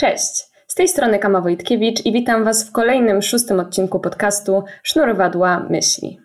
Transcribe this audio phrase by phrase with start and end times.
[0.00, 5.66] Cześć, z tej strony Kama Wojtkiewicz i witam Was w kolejnym szóstym odcinku podcastu Sznurowadła
[5.70, 6.18] Myśli.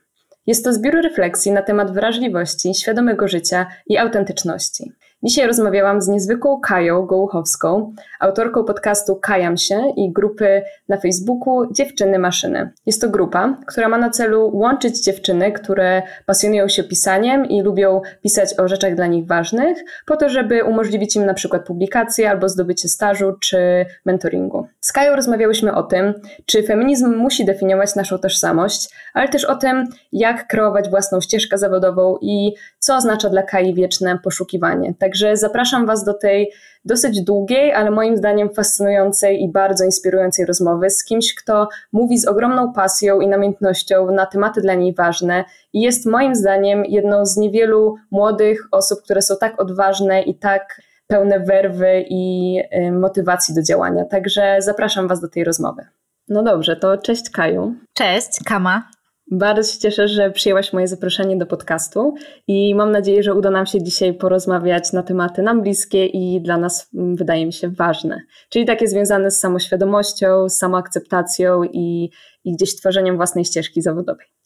[0.48, 4.92] Jest to zbiór refleksji na temat wrażliwości, świadomego życia i autentyczności.
[5.26, 12.20] Dzisiaj rozmawiałam z niezwykłą Kają Gołuchowską, autorką podcastu Kajam się i grupy na Facebooku Dziewczyny
[12.20, 12.72] Maszyny.
[12.86, 18.02] Jest to grupa, która ma na celu łączyć dziewczyny, które pasjonują się pisaniem i lubią
[18.22, 22.50] pisać o rzeczach dla nich ważnych, po to, żeby umożliwić im na przykład publikację albo
[22.50, 24.68] zdobycie stażu czy mentoringu.
[24.82, 26.14] Z Kają rozmawiałyśmy o tym,
[26.46, 32.18] czy feminizm musi definiować naszą tożsamość, ale też o tym, jak kreować własną ścieżkę zawodową
[32.22, 34.94] i co oznacza dla Kai wieczne poszukiwanie.
[35.14, 36.52] Także zapraszam Was do tej
[36.86, 42.28] dosyć długiej, ale moim zdaniem fascynującej i bardzo inspirującej rozmowy z kimś, kto mówi z
[42.28, 47.38] ogromną pasją i namiętnością na tematy dla niej ważne i jest moim zdaniem jedną z
[47.38, 53.64] niewielu młodych osób, które są tak odważne i tak pełne werwy i y, motywacji do
[53.64, 54.06] działania.
[54.06, 55.86] Także zapraszam Was do tej rozmowy.
[56.30, 57.76] No dobrze, to cześć Kaju.
[57.94, 58.84] Cześć, Kama.
[59.32, 62.14] Bardzo się cieszę, że przyjęłaś moje zaproszenie do podcastu
[62.48, 66.58] i mam nadzieję, że uda nam się dzisiaj porozmawiać na tematy nam bliskie i dla
[66.58, 68.22] nas, mm, wydaje mi się, ważne.
[68.50, 72.10] Czyli takie związane z samoświadomością, samoakceptacją i,
[72.44, 74.43] i gdzieś tworzeniem własnej ścieżki zawodowej.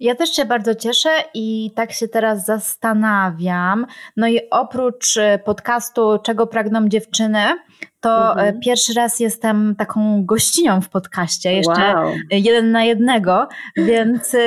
[0.00, 3.86] Ja też się bardzo cieszę i tak się teraz zastanawiam.
[4.16, 7.38] No i oprócz e, podcastu Czego pragną dziewczyny,
[8.00, 8.60] to e, mhm.
[8.60, 12.12] pierwszy raz jestem taką gościnią w podcaście, jeszcze wow.
[12.30, 14.38] jeden na jednego, więc e,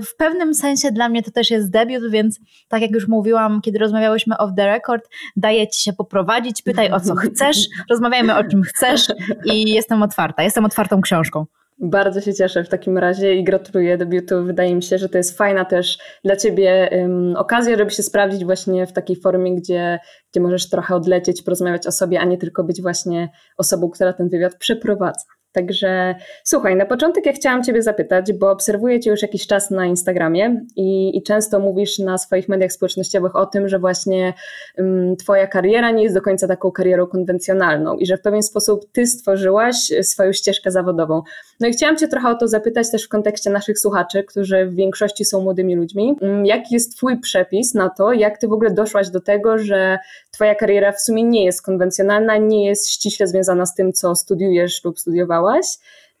[0.00, 3.78] w pewnym sensie dla mnie to też jest debiut, więc tak jak już mówiłam, kiedy
[3.78, 7.56] rozmawiałyśmy off the record, daję ci się poprowadzić, pytaj o co chcesz,
[7.90, 9.12] rozmawiajmy o czym chcesz
[9.44, 11.46] i jestem otwarta, jestem otwartą książką.
[11.84, 14.44] Bardzo się cieszę w takim razie i gratuluję debiutu.
[14.44, 18.44] Wydaje mi się, że to jest fajna też dla Ciebie um, okazja, żeby się sprawdzić
[18.44, 19.98] właśnie w takiej formie, gdzie,
[20.32, 24.28] gdzie możesz trochę odlecieć, porozmawiać o sobie, a nie tylko być właśnie osobą, która ten
[24.28, 25.24] wywiad przeprowadza.
[25.52, 26.14] Także
[26.44, 30.60] słuchaj, na początek ja chciałam Ciebie zapytać, bo obserwuję Cię już jakiś czas na Instagramie
[30.76, 34.34] i, i często mówisz na swoich mediach społecznościowych o tym, że właśnie
[34.78, 38.92] um, Twoja kariera nie jest do końca taką karierą konwencjonalną i że w pewien sposób
[38.92, 41.22] Ty stworzyłaś swoją ścieżkę zawodową.
[41.60, 44.74] No i chciałam Cię trochę o to zapytać też w kontekście naszych słuchaczy, którzy w
[44.74, 46.16] większości są młodymi ludźmi.
[46.20, 49.98] Um, jaki jest Twój przepis na to, jak Ty w ogóle doszłaś do tego, że
[50.34, 54.84] Twoja kariera w sumie nie jest konwencjonalna, nie jest ściśle związana z tym, co studiujesz
[54.84, 55.66] lub studiowałaś.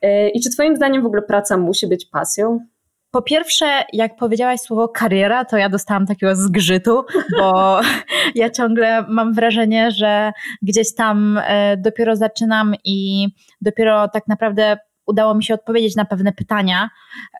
[0.02, 2.58] E, I czy Twoim zdaniem w ogóle praca musi być pasją?
[3.10, 7.04] Po pierwsze, jak powiedziałaś słowo kariera, to ja dostałam takiego zgrzytu,
[7.38, 7.80] bo
[8.34, 13.28] ja ciągle mam wrażenie, że gdzieś tam e, dopiero zaczynam i
[13.60, 14.76] dopiero tak naprawdę
[15.06, 16.90] udało mi się odpowiedzieć na pewne pytania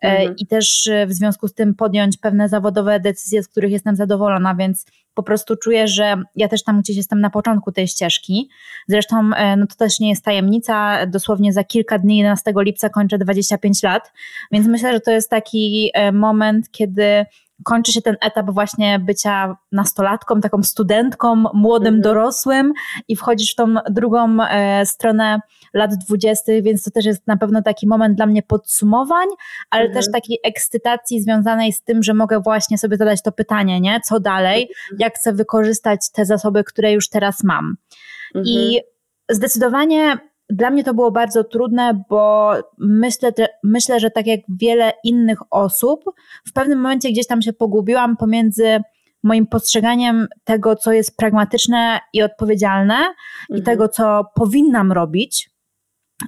[0.03, 0.37] e, mhm.
[0.37, 4.87] i też w związku z tym podjąć pewne zawodowe decyzje, z których jestem zadowolona, więc
[5.15, 8.49] po prostu czuję, że ja też tam gdzieś jestem na początku tej ścieżki.
[8.89, 13.19] Zresztą e, no to też nie jest tajemnica, dosłownie za kilka dni, 11 lipca kończę
[13.19, 14.12] 25 lat,
[14.53, 17.27] więc myślę, że to jest taki e, moment, kiedy
[17.65, 22.03] kończy się ten etap właśnie bycia nastolatką, taką studentką, młodym mhm.
[22.03, 22.73] dorosłym
[23.09, 25.41] i wchodzisz w tą drugą e, stronę
[25.75, 29.27] lat dwudziestych, więc to też jest na pewno taki moment dla mnie podsumowań,
[29.71, 30.00] ale mhm.
[30.03, 34.00] też takiej ekscytacji związanej z tym, że mogę właśnie sobie zadać to pytanie, nie?
[34.00, 34.62] Co dalej?
[34.62, 34.97] Mhm.
[34.99, 37.77] Jak chcę wykorzystać te zasoby, które już teraz mam?
[38.34, 38.83] I mhm.
[39.31, 43.32] zdecydowanie dla mnie to było bardzo trudne, bo myślę,
[43.64, 46.04] myślę, że tak jak wiele innych osób,
[46.48, 48.80] w pewnym momencie gdzieś tam się pogubiłam pomiędzy
[49.22, 53.14] moim postrzeganiem tego, co jest pragmatyczne i odpowiedzialne, mhm.
[53.50, 55.50] i tego, co powinnam robić,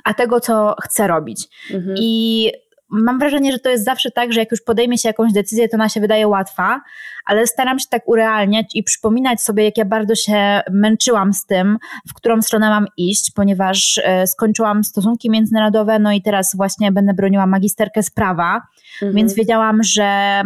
[0.05, 1.47] a tego, co chcę robić.
[1.75, 1.97] Mhm.
[1.99, 2.53] I
[2.91, 5.77] mam wrażenie, że to jest zawsze tak, że jak już podejmie się jakąś decyzję, to
[5.77, 6.81] ona się wydaje łatwa,
[7.25, 11.79] ale staram się tak urealniać i przypominać sobie, jak ja bardzo się męczyłam z tym,
[12.09, 17.15] w którą stronę mam iść, ponieważ e, skończyłam stosunki międzynarodowe, no i teraz właśnie będę
[17.15, 18.63] broniła magisterkę z prawa,
[18.95, 19.15] mhm.
[19.15, 20.43] więc wiedziałam, że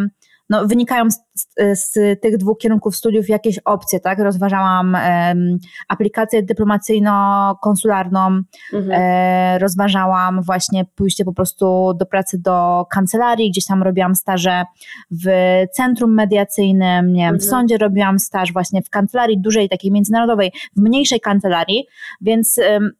[0.50, 4.18] no, wynikają z, z, z, tych dwóch kierunków studiów jakieś opcje, tak?
[4.18, 8.42] Rozważałam um, aplikację dyplomacyjno-konsularną,
[8.72, 8.92] mhm.
[8.92, 14.64] e, rozważałam właśnie pójście po prostu do pracy do kancelarii, gdzieś tam robiłam staże
[15.10, 15.26] w
[15.72, 17.38] centrum mediacyjnym, nie wiem, mhm.
[17.38, 21.86] w sądzie robiłam staż właśnie w kancelarii dużej, takiej międzynarodowej, w mniejszej kancelarii,
[22.20, 22.90] więc um,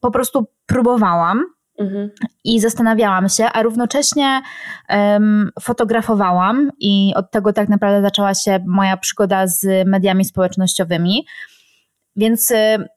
[0.00, 1.57] po prostu próbowałam.
[1.78, 2.10] Mhm.
[2.44, 4.40] I zastanawiałam się, a równocześnie
[4.88, 11.26] um, fotografowałam, i od tego tak naprawdę zaczęła się moja przygoda z mediami społecznościowymi.
[12.16, 12.88] Więc y,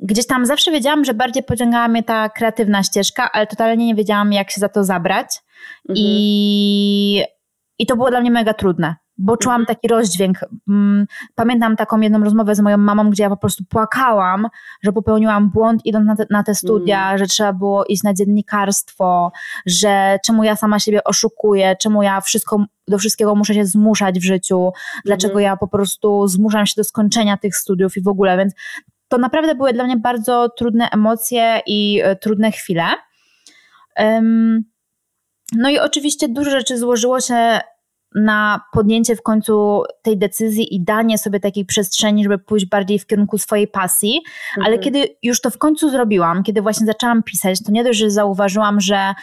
[0.00, 4.32] gdzieś tam zawsze wiedziałam, że bardziej pociągała mnie ta kreatywna ścieżka, ale totalnie nie wiedziałam,
[4.32, 5.26] jak się za to zabrać.
[5.88, 5.96] Mhm.
[5.96, 7.22] I,
[7.78, 8.96] I to było dla mnie mega trudne.
[9.18, 9.76] Bo czułam mhm.
[9.76, 10.38] taki rozdźwięk.
[10.68, 14.48] Mm, pamiętam taką jedną rozmowę z moją mamą, gdzie ja po prostu płakałam,
[14.82, 17.18] że popełniłam błąd idąc na te, na te studia, mm.
[17.18, 19.32] że trzeba było iść na dziennikarstwo,
[19.66, 24.24] że czemu ja sama siebie oszukuję, czemu ja wszystko, do wszystkiego muszę się zmuszać w
[24.24, 24.70] życiu,
[25.04, 25.44] dlaczego mm.
[25.44, 28.54] ja po prostu zmuszam się do skończenia tych studiów i w ogóle, więc
[29.08, 32.84] to naprawdę były dla mnie bardzo trudne emocje i y, trudne chwile.
[33.98, 34.64] Um,
[35.56, 37.60] no i oczywiście dużo rzeczy złożyło się
[38.14, 43.06] na podjęcie w końcu tej decyzji i danie sobie takiej przestrzeni, żeby pójść bardziej w
[43.06, 44.20] kierunku swojej pasji.
[44.56, 44.66] Mhm.
[44.66, 48.10] Ale kiedy już to w końcu zrobiłam, kiedy właśnie zaczęłam pisać, to nie dość, że
[48.10, 49.14] zauważyłam, że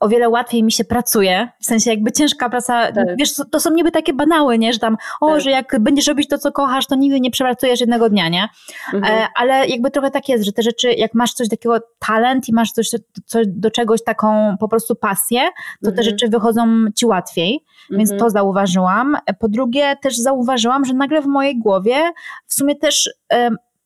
[0.00, 3.06] o wiele łatwiej mi się pracuje, w sensie jakby ciężka praca, tak.
[3.18, 5.40] wiesz, to są niby takie banały, nie, że tam, o, tak.
[5.40, 8.48] że jak będziesz robić to, co kochasz, to nigdy nie przepracujesz jednego dnia, nie,
[8.94, 9.14] mhm.
[9.14, 12.52] e, ale jakby trochę tak jest, że te rzeczy, jak masz coś takiego talent i
[12.54, 12.90] masz coś,
[13.26, 15.40] coś do czegoś taką po prostu pasję,
[15.82, 15.96] to mhm.
[15.96, 18.20] te rzeczy wychodzą ci łatwiej, więc mhm.
[18.20, 19.16] to zauważyłam.
[19.40, 22.12] Po drugie też zauważyłam, że nagle w mojej głowie
[22.46, 23.10] w sumie też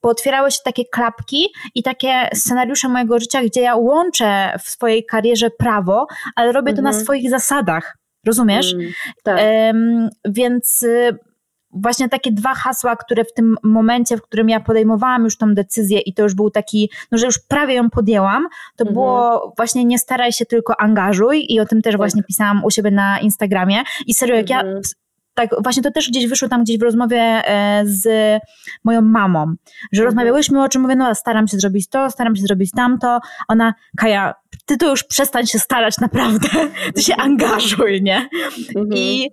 [0.03, 5.51] pootwierały się takie klapki i takie scenariusze mojego życia, gdzie ja łączę w swojej karierze
[5.51, 6.07] prawo,
[6.37, 7.05] ale robię to na mhm.
[7.05, 7.97] swoich zasadach.
[8.27, 8.73] Rozumiesz?
[8.73, 8.93] Mm,
[9.25, 9.41] tak.
[9.41, 11.19] Um, więc y,
[11.73, 16.01] właśnie takie dwa hasła, które w tym momencie, w którym ja podejmowałam już tą decyzję
[16.01, 18.95] i to już był taki, no że już prawie ją podjęłam, to mhm.
[18.95, 21.99] było właśnie nie staraj się, tylko angażuj i o tym też tak.
[21.99, 24.77] właśnie pisałam u siebie na Instagramie i serio, jak mhm.
[24.77, 24.81] ja
[25.35, 28.09] tak, właśnie to też gdzieś wyszło tam gdzieś w rozmowie e, z
[28.85, 29.47] moją mamą,
[29.93, 30.05] że mhm.
[30.05, 33.21] rozmawiałyśmy o czym mówię, no staram się zrobić to, staram się zrobić tamto.
[33.49, 34.35] Ona, Kaja,
[34.67, 36.49] ty to już przestań się starać naprawdę,
[36.95, 37.31] ty się mhm.
[37.31, 38.29] angażuj, nie?
[38.77, 38.89] Mhm.
[38.95, 39.31] I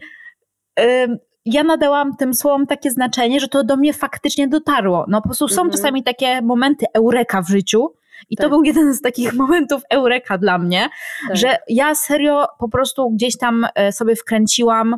[0.80, 5.06] y, ja nadałam tym słowom takie znaczenie, że to do mnie faktycznie dotarło.
[5.07, 5.72] No po prostu są mhm.
[5.72, 7.94] czasami takie momenty eureka w życiu,
[8.30, 8.45] i tak.
[8.45, 10.90] to był jeden z takich momentów eureka dla mnie,
[11.28, 11.38] tak.
[11.38, 14.95] że ja serio po prostu gdzieś tam e, sobie wkręciłam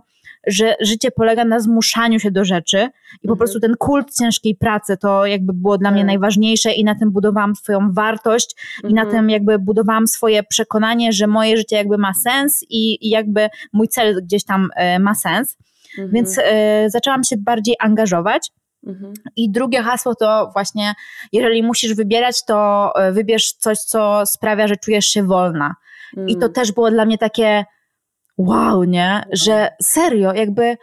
[0.47, 2.77] że życie polega na zmuszaniu się do rzeczy
[3.13, 3.37] i po mhm.
[3.37, 6.07] prostu ten kult ciężkiej pracy to jakby było dla mnie tak.
[6.07, 8.55] najważniejsze i na tym budowałam swoją wartość
[8.89, 9.11] i na mhm.
[9.11, 13.87] tym jakby budowałam swoje przekonanie, że moje życie jakby ma sens i, i jakby mój
[13.87, 15.57] cel gdzieś tam e, ma sens.
[15.91, 16.11] Mhm.
[16.13, 18.51] Więc e, zaczęłam się bardziej angażować.
[18.87, 19.13] Mhm.
[19.35, 20.93] I drugie hasło to właśnie,
[21.31, 25.75] jeżeli musisz wybierać, to e, wybierz coś, co sprawia, że czujesz się wolna.
[26.17, 26.29] Mhm.
[26.29, 26.53] I to mm.
[26.53, 27.65] też było dla mnie takie,
[28.37, 29.23] wow, nie?
[29.31, 30.77] Że serio, jakby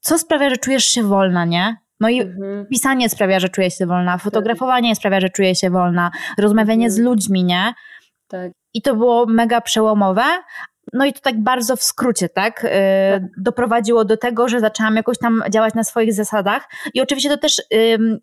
[0.00, 1.76] co sprawia, że czujesz się wolna, nie?
[2.00, 2.66] No i mhm.
[2.66, 6.90] pisanie sprawia, że czujesz się wolna, fotografowanie sprawia, że czujesz się wolna, rozmawianie mhm.
[6.92, 7.74] z ludźmi, nie?
[8.28, 8.52] Tak.
[8.74, 10.24] I to było mega przełomowe,
[10.92, 12.62] no i to tak bardzo w skrócie, tak?
[12.64, 16.68] Yy, doprowadziło do tego, że zaczęłam jakoś tam działać na swoich zasadach.
[16.94, 17.62] I oczywiście to też,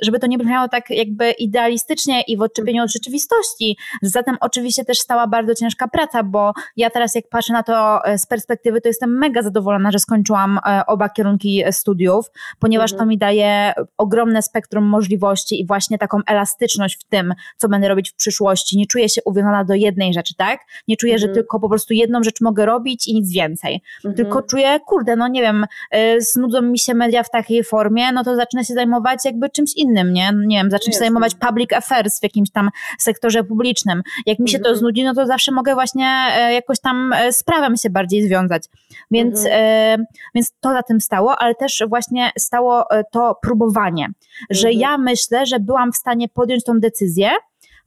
[0.01, 3.77] żeby to nie brzmiało tak jakby idealistycznie i w odczepieniu od rzeczywistości.
[4.01, 8.17] Zatem oczywiście też stała bardzo ciężka praca, bo ja teraz jak patrzę na to e,
[8.17, 12.99] z perspektywy, to jestem mega zadowolona, że skończyłam e, oba kierunki studiów, ponieważ mhm.
[12.99, 18.11] to mi daje ogromne spektrum możliwości i właśnie taką elastyczność w tym, co będę robić
[18.11, 18.77] w przyszłości.
[18.77, 20.59] Nie czuję się uwiązana do jednej rzeczy, tak?
[20.87, 21.29] Nie czuję, mhm.
[21.29, 23.81] że tylko po prostu jedną rzecz mogę mogę robić i nic więcej.
[23.97, 24.15] Mhm.
[24.15, 25.65] Tylko czuję, kurde, no nie wiem,
[25.95, 29.73] y, znudzą mi się media w takiej formie, no to zacznę się zajmować jakby czymś
[29.75, 30.31] innym, nie?
[30.45, 32.69] Nie wiem, zacznę się zajmować public affairs w jakimś tam
[32.99, 34.01] sektorze publicznym.
[34.25, 34.73] Jak mi się mhm.
[34.73, 38.27] to znudzi, no to zawsze mogę właśnie e, jakoś tam e, z prawem się bardziej
[38.27, 38.63] związać.
[39.11, 40.01] Więc, mhm.
[40.01, 40.05] E,
[40.35, 44.07] więc to za tym stało, ale też właśnie stało to próbowanie,
[44.49, 44.79] że mhm.
[44.79, 47.31] ja myślę, że byłam w stanie podjąć tą decyzję,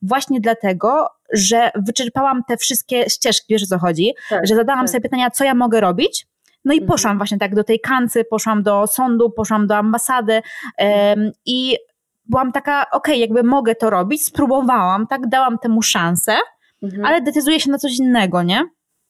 [0.02, 4.90] właśnie dlatego, że wyczerpałam te wszystkie ścieżki, wiesz o co chodzi, tak, że zadałam tak.
[4.90, 6.26] sobie pytania, co ja mogę robić,
[6.64, 6.88] no i mhm.
[6.88, 10.42] poszłam właśnie tak do tej kancy, poszłam do sądu, poszłam do ambasady
[10.78, 11.76] um, i
[12.24, 16.36] byłam taka, okej, okay, jakby mogę to robić, spróbowałam, tak, dałam temu szansę,
[16.82, 17.04] mhm.
[17.04, 18.64] ale decyduję się na coś innego, nie?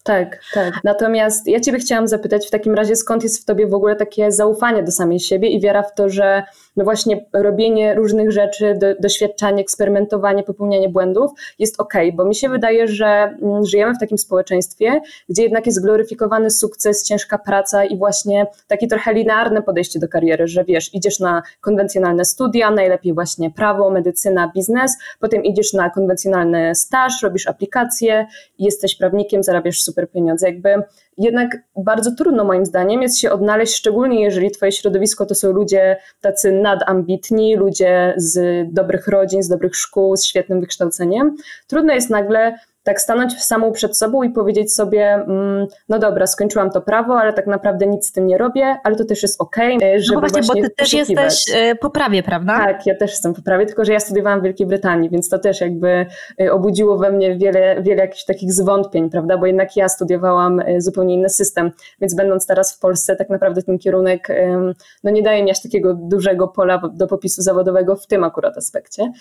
[0.09, 0.75] Tak, tak.
[0.85, 4.33] Natomiast ja Ciebie chciałam zapytać w takim razie, skąd jest w Tobie w ogóle takie
[4.33, 6.43] zaufanie do samej siebie i wiara w to, że
[6.77, 12.49] no właśnie robienie różnych rzeczy, do, doświadczanie, eksperymentowanie, popełnianie błędów jest ok, bo mi się
[12.49, 17.97] wydaje, że mm, żyjemy w takim społeczeństwie, gdzie jednak jest gloryfikowany sukces, ciężka praca i
[17.97, 23.51] właśnie takie trochę linearne podejście do kariery, że wiesz, idziesz na konwencjonalne studia, najlepiej właśnie
[23.51, 28.27] prawo, medycyna, biznes, potem idziesz na konwencjonalny staż, robisz aplikacje,
[28.59, 30.47] jesteś prawnikiem, zarabiasz super pieniądze.
[30.47, 30.83] Jakby
[31.19, 35.97] jednak bardzo trudno moim zdaniem jest się odnaleźć, szczególnie jeżeli twoje środowisko to są ludzie
[36.21, 41.37] tacy nadambitni, ludzie z dobrych rodzin, z dobrych szkół, z świetnym wykształceniem.
[41.67, 46.71] Trudno jest nagle tak stanąć samą przed sobą i powiedzieć sobie, mm, no dobra, skończyłam
[46.71, 49.77] to prawo, ale tak naprawdę nic z tym nie robię, ale to też jest okej,
[49.77, 52.59] okay, e, żeby no właśnie, właśnie bo ty też jesteś e, po prawie, prawda?
[52.59, 55.39] Tak, ja też jestem po prawie, tylko że ja studiowałam w Wielkiej Brytanii, więc to
[55.39, 56.07] też jakby
[56.41, 61.15] e, obudziło we mnie wiele, wiele jakichś takich zwątpień, prawda, bo jednak ja studiowałam zupełnie
[61.15, 64.29] inny system, więc będąc teraz w Polsce, tak naprawdę ten kierunek
[65.05, 69.13] no nie daje mi aż takiego dużego pola do popisu zawodowego w tym akurat aspekcie.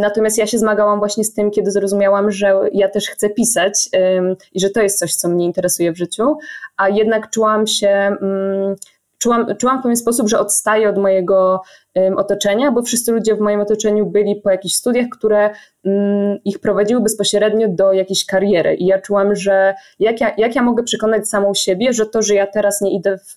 [0.00, 3.88] Natomiast ja się zmagałam właśnie z tym, kiedy zrozumiałam, że ja też chcę pisać
[4.52, 6.36] i że to jest coś, co mnie interesuje w życiu,
[6.76, 8.76] a jednak czułam się mm,
[9.18, 11.62] czułam, czułam w pewien sposób, że odstaję od mojego
[12.16, 15.50] otoczenia, bo wszyscy ludzie w moim otoczeniu byli po jakichś studiach, które
[16.44, 18.74] ich prowadziły bezpośrednio do jakiejś kariery.
[18.74, 22.34] I ja czułam, że jak ja, jak ja mogę przekonać samą siebie, że to, że
[22.34, 23.36] ja teraz nie idę w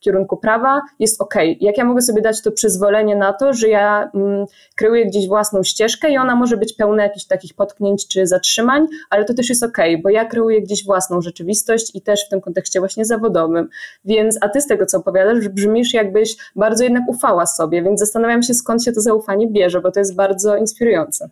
[0.00, 1.34] kierunku prawa, jest ok.
[1.60, 4.46] Jak ja mogę sobie dać to przyzwolenie na to, że ja mm,
[4.76, 9.24] kreuję gdzieś własną ścieżkę i ona może być pełna jakichś takich potknięć czy zatrzymań, ale
[9.24, 12.80] to też jest ok, bo ja kreuję gdzieś własną rzeczywistość i też w tym kontekście
[12.80, 13.68] właśnie zawodowym.
[14.04, 18.42] Więc, a ty z tego, co opowiadasz, brzmisz jakbyś bardzo jednak ufała sobie, więc zastanawiam
[18.42, 21.30] się, skąd się to zaufanie bierze, bo to jest bardzo inspirujące.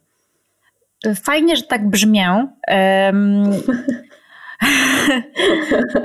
[1.23, 2.47] Fajnie, że tak brzmię.
[2.69, 3.51] Um,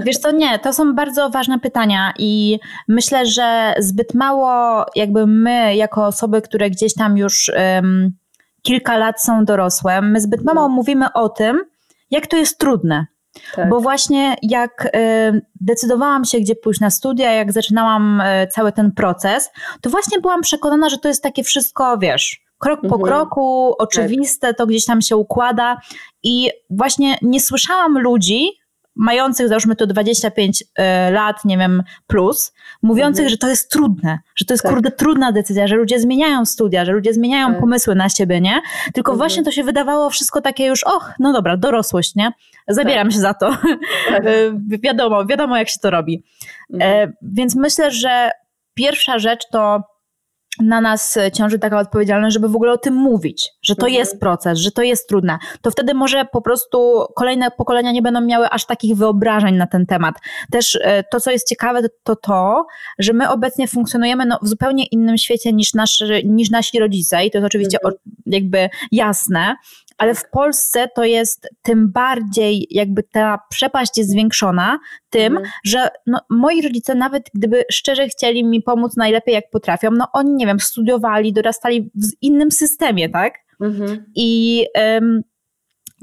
[0.06, 5.76] Wiesz co, nie, to są bardzo ważne pytania i myślę, że zbyt mało jakby my,
[5.76, 8.12] jako osoby, które gdzieś tam już um,
[8.62, 10.70] kilka lat są dorosłe, my zbyt mało no.
[10.70, 11.64] mówimy o tym,
[12.12, 13.06] jak to jest trudne.
[13.56, 13.70] Tak.
[13.70, 18.92] Bo właśnie jak y, decydowałam się, gdzie pójść na studia, jak zaczynałam y, cały ten
[18.92, 23.02] proces, to właśnie byłam przekonana, że to jest takie wszystko, wiesz, krok po mhm.
[23.02, 25.78] kroku, oczywiste, to gdzieś tam się układa.
[26.24, 28.52] I właśnie nie słyszałam ludzi,
[28.96, 30.66] mających załóżmy to 25 y,
[31.12, 33.30] lat, nie wiem, plus, mówiących, mhm.
[33.30, 34.74] że to jest trudne, że to jest tak.
[34.74, 37.60] kurde trudna decyzja, że ludzie zmieniają studia, że ludzie zmieniają tak.
[37.60, 38.62] pomysły na siebie, nie?
[38.94, 39.18] Tylko mhm.
[39.18, 42.32] właśnie to się wydawało wszystko takie już, och, no dobra, dorosłość, nie?
[42.68, 43.14] Zabieram tak.
[43.14, 43.58] się za to.
[44.10, 44.26] Tak.
[44.26, 46.24] Y, wiadomo, wiadomo jak się to robi.
[46.74, 47.10] Mhm.
[47.10, 48.32] E, więc myślę, że
[48.74, 49.84] pierwsza rzecz to
[50.60, 54.00] na nas ciąży taka odpowiedzialność, żeby w ogóle o tym mówić, że to mhm.
[54.00, 55.38] jest proces, że to jest trudne.
[55.62, 59.86] To wtedy może po prostu kolejne pokolenia nie będą miały aż takich wyobrażeń na ten
[59.86, 60.16] temat.
[60.52, 62.66] Też e, to, co jest ciekawe, to to,
[63.00, 67.32] że my obecnie funkcjonujemy no, w zupełnie innym świecie niż, nasz, niż nasi rodzice i
[67.32, 68.02] to jest oczywiście mhm.
[68.26, 69.56] jakby jasne,
[69.98, 75.52] ale w Polsce to jest tym bardziej, jakby ta przepaść jest zwiększona tym, mhm.
[75.66, 80.34] że no, moi rodzice, nawet gdyby szczerze chcieli mi pomóc najlepiej jak potrafią, no oni,
[80.34, 83.34] nie wiem, studiowali, dorastali w innym systemie, tak?
[83.62, 84.06] Mhm.
[84.16, 84.66] I.
[84.76, 85.22] Um,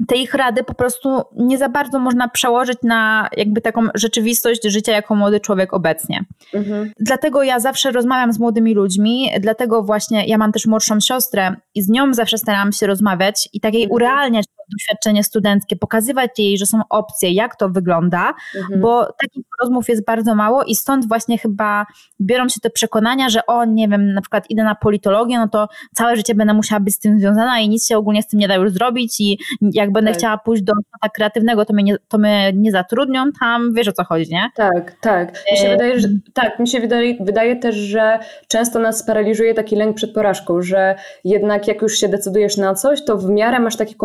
[0.07, 4.91] te ich rady po prostu nie za bardzo można przełożyć na jakby taką rzeczywistość życia
[4.91, 6.25] jako młody człowiek obecnie.
[6.53, 6.91] Mhm.
[6.99, 11.81] Dlatego ja zawsze rozmawiam z młodymi ludźmi, dlatego właśnie ja mam też młodszą siostrę i
[11.81, 13.95] z nią zawsze staram się rozmawiać i takiej mhm.
[13.95, 18.81] urealniać doświadczenie studenckie, pokazywać jej, że są opcje, jak to wygląda, mhm.
[18.81, 21.85] bo takich rozmów jest bardzo mało i stąd właśnie chyba
[22.21, 25.67] biorą się te przekonania, że o, nie wiem, na przykład idę na politologię, no to
[25.93, 28.47] całe życie będę musiała być z tym związana i nic się ogólnie z tym nie
[28.47, 30.19] da już zrobić i jak będę tak.
[30.19, 33.91] chciała pójść do tak kreatywnego, to mnie, nie, to mnie nie zatrudnią tam, wiesz o
[33.91, 34.49] co chodzi, nie?
[34.55, 35.43] Tak, tak.
[35.51, 35.71] Mi się e...
[35.71, 40.13] wydaje, że, tak, mi się wydaje, wydaje też, że często nas paraliżuje taki lęk przed
[40.13, 43.95] porażką, że jednak jak już się decydujesz na coś, to w miarę masz takie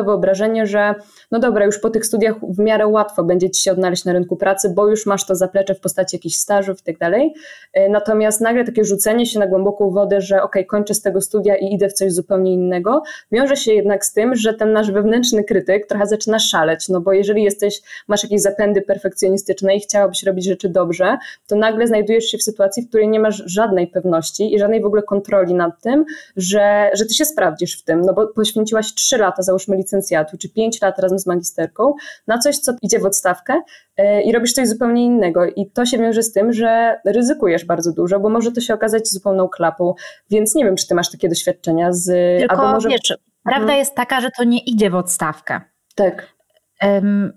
[0.00, 0.94] komfortowe wyobrażenie, że
[1.30, 4.36] no dobra, już po tych studiach w miarę łatwo będzie ci się odnaleźć na rynku
[4.36, 7.34] pracy, bo już masz to zaplecze w postaci jakichś stażów i tak dalej.
[7.72, 11.56] E, natomiast nagle takie rzucenie się na głęboką wodę, że ok, kończę z tego studia
[11.56, 13.02] i idę w coś zupełnie innego,
[13.32, 17.12] wiąże się jednak z tym, że ten nasz wewnętrzny krytyk trochę zaczyna szaleć, no bo
[17.12, 22.38] jeżeli jesteś, masz jakieś zapędy perfekcjonistyczne i chciałabyś robić rzeczy dobrze, to nagle znajdujesz się
[22.38, 26.04] w sytuacji, w której nie masz żadnej pewności i żadnej w ogóle kontroli nad tym,
[26.36, 30.48] że, że ty się sprawdzisz w tym, no bo poświęciłaś 3 lata, załóżmy licencjatu, czy
[30.48, 31.94] 5 lat razem z magisterką
[32.26, 33.62] na coś, co idzie w odstawkę
[33.98, 37.92] yy, i robisz coś zupełnie innego i to się wiąże z tym, że ryzykujesz bardzo
[37.92, 39.94] dużo, bo może to się okazać zupełną klapą,
[40.30, 42.06] więc nie wiem, czy ty masz takie doświadczenia z...
[42.38, 42.88] Tylko albo może...
[42.88, 43.78] wiesz, Prawda mhm.
[43.78, 45.60] jest taka, że to nie idzie w odstawkę.
[45.94, 46.34] Tak.
[46.82, 47.32] Um,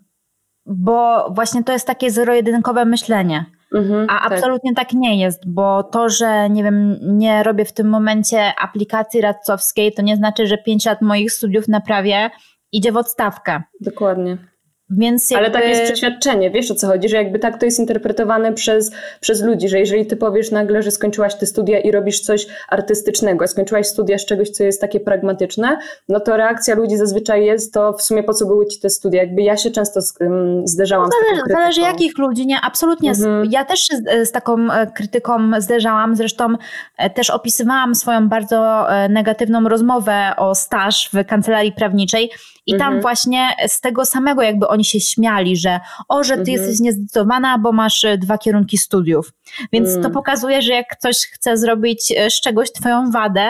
[0.66, 3.46] bo właśnie to jest takie zero-jedynkowe myślenie.
[3.74, 4.34] Mhm, a tak.
[4.34, 4.94] absolutnie tak.
[4.94, 10.02] nie jest, bo to, że nie wiem, nie robię w tym momencie aplikacji radcowskiej, to
[10.02, 12.30] nie znaczy, że 5 lat moich studiów na prawie
[12.72, 13.64] idzie w odstawkę.
[13.82, 14.53] Dokładnie.
[14.90, 15.46] Więc jakby...
[15.46, 18.92] Ale tak jest przeświadczenie, wiesz o co chodzi, że jakby tak to jest interpretowane przez,
[19.20, 23.48] przez ludzi, że jeżeli ty powiesz nagle, że skończyłaś te studia i robisz coś artystycznego,
[23.48, 27.94] skończyłaś studia z czegoś, co jest takie pragmatyczne, no to reakcja ludzi zazwyczaj jest to
[27.94, 29.24] w sumie po co były ci te studia.
[29.24, 32.58] Jakby ja się często um, zderzałam no, zależy, z Zależy jakich ludzi, nie?
[32.64, 33.10] Absolutnie.
[33.10, 33.52] Mhm.
[33.52, 36.56] Ja też się z, z taką e, krytyką zderzałam, zresztą
[36.98, 42.32] e, też opisywałam swoją bardzo e, negatywną rozmowę o staż w kancelarii prawniczej
[42.66, 43.02] i tam mhm.
[43.02, 45.80] właśnie z tego samego jakby oni się śmiali, że
[46.10, 46.58] o, że ty mhm.
[46.58, 49.34] jesteś niezdecydowana, bo masz e, dwa kierunki studiów.
[49.72, 50.12] Więc to mm.
[50.12, 53.50] pokazuje, że jak ktoś chce zrobić e, z czegoś twoją wadę,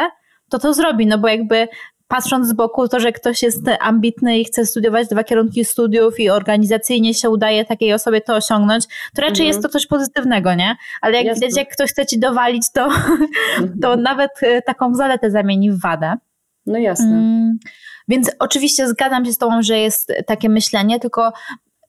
[0.50, 1.68] to to zrobi, no bo jakby
[2.08, 6.30] patrząc z boku, to, że ktoś jest ambitny i chce studiować dwa kierunki studiów i
[6.30, 9.48] organizacyjnie się udaje takiej osobie to osiągnąć, to raczej mhm.
[9.48, 10.76] jest to coś pozytywnego, nie?
[11.02, 12.90] Ale jak widać, jak ktoś chce ci dowalić, to,
[13.82, 16.16] to nawet e, taką zaletę zamieni w wadę.
[16.66, 17.22] No jasne.
[18.08, 21.32] Więc oczywiście zgadzam się z Tobą, że jest takie myślenie, tylko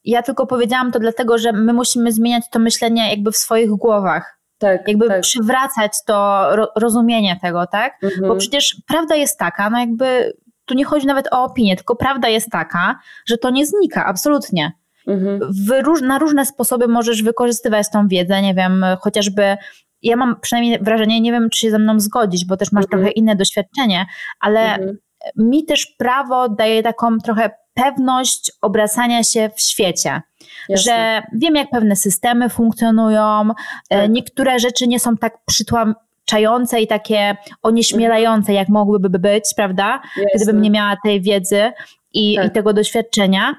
[0.05, 4.39] ja tylko powiedziałam to dlatego, że my musimy zmieniać to myślenie jakby w swoich głowach.
[4.59, 5.21] Tak, jakby tak.
[5.21, 7.93] przywracać to ro rozumienie tego, tak?
[8.03, 8.29] Mhm.
[8.29, 12.29] Bo przecież prawda jest taka, no jakby tu nie chodzi nawet o opinię, tylko prawda
[12.29, 14.73] jest taka, że to nie znika, absolutnie.
[15.07, 15.41] Mhm.
[15.85, 19.57] Róż na różne sposoby możesz wykorzystywać tą wiedzę, nie wiem, chociażby
[20.03, 23.03] ja mam przynajmniej wrażenie, nie wiem, czy się ze mną zgodzić, bo też masz mhm.
[23.03, 24.07] trochę inne doświadczenie,
[24.41, 24.97] ale mhm
[25.37, 30.23] mi też prawo daje taką trochę pewność obracania się w świecie.
[30.69, 30.93] Jasne.
[30.93, 33.51] Że wiem, jak pewne systemy funkcjonują,
[33.91, 34.11] e, tak.
[34.11, 40.01] niektóre rzeczy nie są tak przytłaczające i takie onieśmielające, jak mogłyby być, prawda?
[40.17, 40.31] Jasne.
[40.37, 41.73] Gdybym nie miała tej wiedzy
[42.13, 42.47] i, tak.
[42.47, 43.55] i tego doświadczenia.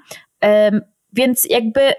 [1.14, 1.94] Więc jakby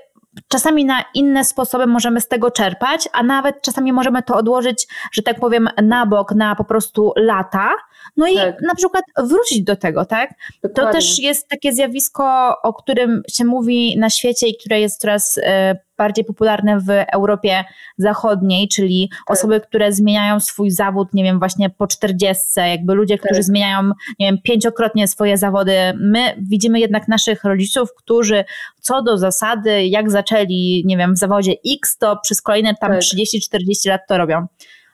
[0.48, 5.22] czasami na inne sposoby możemy z tego czerpać, a nawet czasami możemy to odłożyć, że
[5.22, 7.70] tak powiem, na bok na po prostu lata,
[8.16, 8.62] no i tak.
[8.62, 10.30] na przykład wrócić do tego, tak?
[10.62, 10.92] Dokładnie.
[10.92, 15.40] To też jest takie zjawisko, o którym się mówi na świecie i które jest coraz
[15.42, 17.64] e, bardziej popularne w Europie
[17.98, 19.36] Zachodniej, czyli tak.
[19.36, 23.44] osoby, które zmieniają swój zawód, nie wiem, właśnie po czterdziestce, jakby ludzie, którzy tak.
[23.44, 23.82] zmieniają,
[24.18, 25.76] nie wiem, pięciokrotnie swoje zawody.
[26.00, 28.44] My widzimy jednak naszych rodziców, którzy
[28.80, 33.00] co do zasady, jak zaczęli, nie wiem, w zawodzie X, to przez kolejne tam tak.
[33.00, 34.46] 30-40 lat to robią.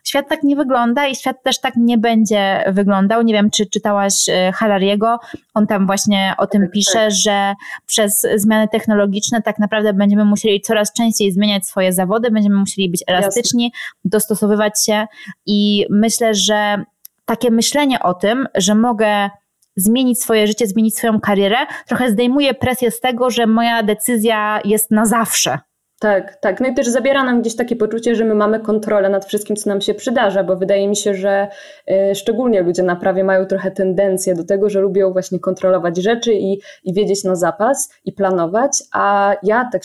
[0.04, 3.22] Świat tak nie wygląda i świat też tak nie będzie wyglądał.
[3.22, 5.18] Nie wiem, czy czytałaś e, Harariego.
[5.54, 7.10] On tam właśnie o tym tak, pisze, tak.
[7.10, 7.54] że
[7.86, 13.04] przez zmiany technologiczne tak naprawdę będziemy musieli coraz częściej zmieniać swoje zawody, będziemy musieli być
[13.06, 14.00] elastyczni, Jasne.
[14.04, 15.06] dostosowywać się
[15.46, 16.84] i myślę, że
[17.24, 19.30] takie myślenie o tym, że mogę
[19.76, 21.56] zmienić swoje życie, zmienić swoją karierę,
[21.86, 25.58] trochę zdejmuje presję z tego, że moja decyzja jest na zawsze.
[26.02, 26.60] Tak, tak.
[26.60, 29.70] No i też zabiera nam gdzieś takie poczucie, że my mamy kontrolę nad wszystkim, co
[29.70, 31.48] nam się przydarza, bo wydaje mi się, że
[31.90, 36.34] y, szczególnie ludzie na prawie mają trochę tendencję do tego, że lubią właśnie kontrolować rzeczy
[36.34, 39.82] i, i wiedzieć na zapas i planować, a ja tak,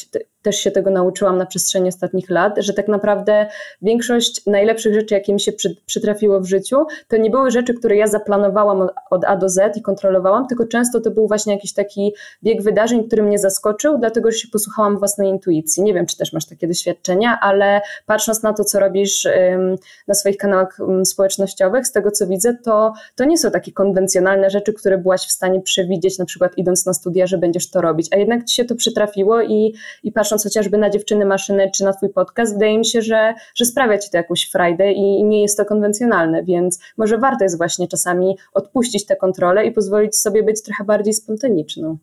[0.48, 3.48] też się tego nauczyłam na przestrzeni ostatnich lat, że tak naprawdę
[3.82, 7.96] większość najlepszych rzeczy, jakie mi się przy, przytrafiło w życiu, to nie były rzeczy, które
[7.96, 12.14] ja zaplanowałam od, A do Z i kontrolowałam, tylko często to był właśnie jakiś taki
[12.44, 15.84] bieg wydarzeń, który mnie zaskoczył, dlatego że się posłuchałam własnej intuicji.
[15.84, 19.76] Nie wiem, czy też masz takie doświadczenia, ale patrząc na to, co robisz ym,
[20.08, 24.50] na swoich kanałach ym, społecznościowych, z tego co widzę, to, to nie są takie konwencjonalne
[24.50, 28.08] rzeczy, które byłaś w stanie przewidzieć, na przykład idąc na studia, że będziesz to robić,
[28.12, 31.84] a jednak ci się to przytrafiło i, i patrząc patrząc chociażby na dziewczyny maszyny czy
[31.84, 35.42] na twój podcast, wydaje mi się, że, że sprawia ci to jakąś frajdę i nie
[35.42, 40.44] jest to konwencjonalne, więc może warto jest właśnie czasami odpuścić tę kontrolę i pozwolić sobie
[40.44, 41.98] być trochę bardziej spontaniczną.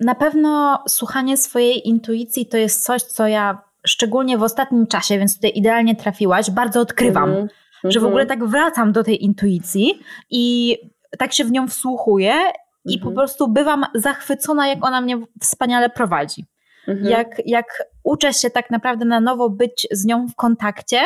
[0.00, 5.34] Na pewno słuchanie swojej intuicji to jest coś, co ja szczególnie w ostatnim czasie, więc
[5.34, 7.30] tutaj idealnie trafiłaś, bardzo odkrywam.
[7.30, 7.90] Mm -hmm.
[7.90, 10.76] Że w ogóle tak wracam do tej intuicji i
[11.18, 12.32] tak się w nią wsłuchuję
[12.84, 13.14] i po mhm.
[13.14, 16.44] prostu bywam zachwycona, jak ona mnie wspaniale prowadzi.
[16.88, 17.10] Mhm.
[17.10, 17.66] Jak, jak
[18.02, 21.00] uczę się tak naprawdę na nowo być z nią w kontakcie,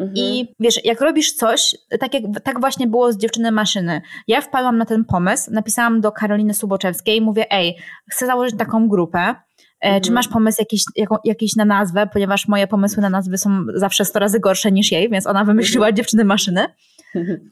[0.00, 0.16] Mhm.
[0.16, 4.00] I wiesz, jak robisz coś, tak, jak, tak właśnie było z dziewczyny maszyny.
[4.28, 7.76] Ja wpadłam na ten pomysł, napisałam do Karoliny Suboczewskiej, mówię, ej,
[8.10, 9.18] chcę założyć taką grupę.
[9.18, 9.34] E,
[9.80, 10.02] mhm.
[10.02, 14.04] Czy masz pomysł jakiś, jaką, jakiś na nazwę, ponieważ moje pomysły na nazwy są zawsze
[14.04, 15.96] 100 razy gorsze niż jej, więc ona wymyśliła mhm.
[15.96, 16.66] dziewczyny maszyny.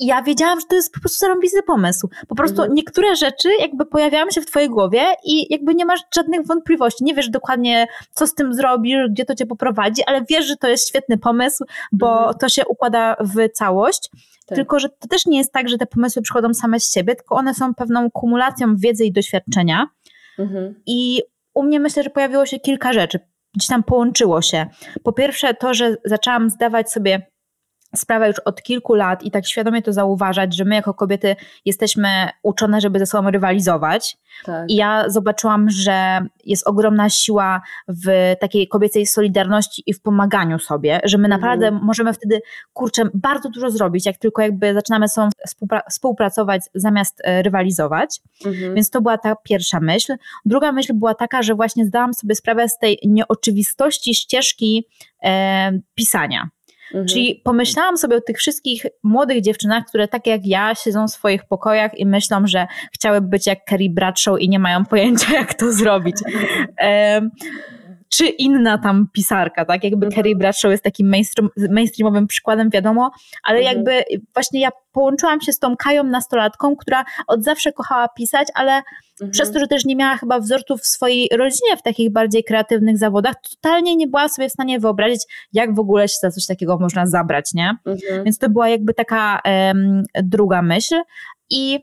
[0.00, 2.09] I ja wiedziałam, że to jest po prostu zarąbisty pomysł.
[2.29, 2.74] Po prostu mhm.
[2.74, 7.05] niektóre rzeczy jakby pojawiają się w twojej głowie i jakby nie masz żadnych wątpliwości.
[7.05, 10.68] Nie wiesz dokładnie, co z tym zrobisz, gdzie to cię poprowadzi, ale wiesz, że to
[10.68, 12.35] jest świetny pomysł, bo mhm.
[12.38, 14.11] to się układa w całość.
[14.46, 14.57] Tak.
[14.57, 17.35] Tylko, że to też nie jest tak, że te pomysły przychodzą same z siebie, tylko
[17.35, 19.87] one są pewną kumulacją wiedzy i doświadczenia.
[20.38, 20.74] Mhm.
[20.87, 21.22] I
[21.55, 23.20] u mnie myślę, że pojawiło się kilka rzeczy.
[23.55, 24.66] Gdzieś tam połączyło się.
[25.02, 27.26] Po pierwsze, to, że zaczęłam zdawać sobie
[27.96, 32.09] sprawę już od kilku lat i tak świadomie to zauważać, że my jako kobiety jesteśmy
[32.42, 34.18] uczone, żeby ze sobą rywalizować.
[34.44, 34.70] Tak.
[34.70, 41.01] I ja zobaczyłam, że jest ogromna siła w takiej kobiecej solidarności i w pomaganiu sobie,
[41.05, 41.85] że my naprawdę mhm.
[41.85, 42.40] możemy wtedy,
[42.72, 48.20] kurczę, bardzo dużo zrobić, jak tylko jakby zaczynamy sobą współpra współpracować zamiast e, rywalizować.
[48.44, 48.75] Mhm.
[48.75, 50.16] Więc to była ta pierwsza myśl.
[50.44, 54.87] Druga myśl była taka, że właśnie zdałam sobie sprawę z tej nieoczywistości ścieżki
[55.22, 56.49] e, pisania.
[56.87, 57.07] Mhm.
[57.07, 61.44] Czyli pomyślałam sobie o tych wszystkich młodych dziewczynach, które tak jak ja siedzą w swoich
[61.44, 65.72] pokojach i myślą, że chciałyby być jak Carrie Bradshaw i nie mają pojęcia, jak to
[65.72, 66.16] zrobić.
[68.08, 69.84] Czy inna tam pisarka, tak?
[69.84, 70.12] Jakby mhm.
[70.12, 73.10] Carrie Bradshaw jest takim mainstream, mainstreamowym przykładem, wiadomo,
[73.42, 73.76] ale mhm.
[73.76, 78.72] jakby właśnie ja połączyłam się z tą Kają nastolatką, która od zawsze kochała pisać, ale
[78.72, 79.30] mhm.
[79.30, 82.98] przez to, że też nie miała chyba wzorców w swojej rodzinie w takich bardziej kreatywnych
[82.98, 86.78] zawodach, totalnie nie była sobie w stanie wyobrazić, jak w ogóle się za coś takiego
[86.78, 87.76] można zabrać, nie?
[87.86, 88.24] Mhm.
[88.24, 90.94] Więc to była jakby taka um, druga myśl
[91.50, 91.80] i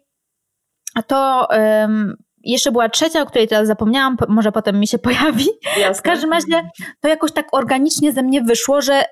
[1.08, 5.46] to um, jeszcze była trzecia, o której teraz zapomniałam, może potem mi się pojawi.
[5.80, 5.94] Jasne.
[5.94, 6.70] W każdym razie
[7.02, 9.04] to jakoś tak organicznie ze mnie wyszło, że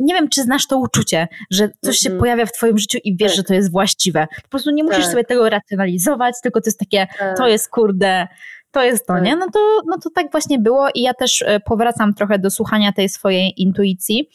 [0.00, 2.20] nie wiem, czy znasz to uczucie, że coś się mhm.
[2.20, 3.36] pojawia w twoim życiu i wiesz, tak.
[3.36, 4.26] że to jest właściwe.
[4.42, 5.10] Po prostu nie musisz tak.
[5.10, 7.36] sobie tego racjonalizować, tylko to jest takie, tak.
[7.36, 8.28] to jest kurde,
[8.70, 9.30] to jest to, nie?
[9.30, 9.40] Tak.
[9.40, 12.92] No to, no to tak właśnie było i ja też e, powracam trochę do słuchania
[12.92, 14.28] tej swojej intuicji,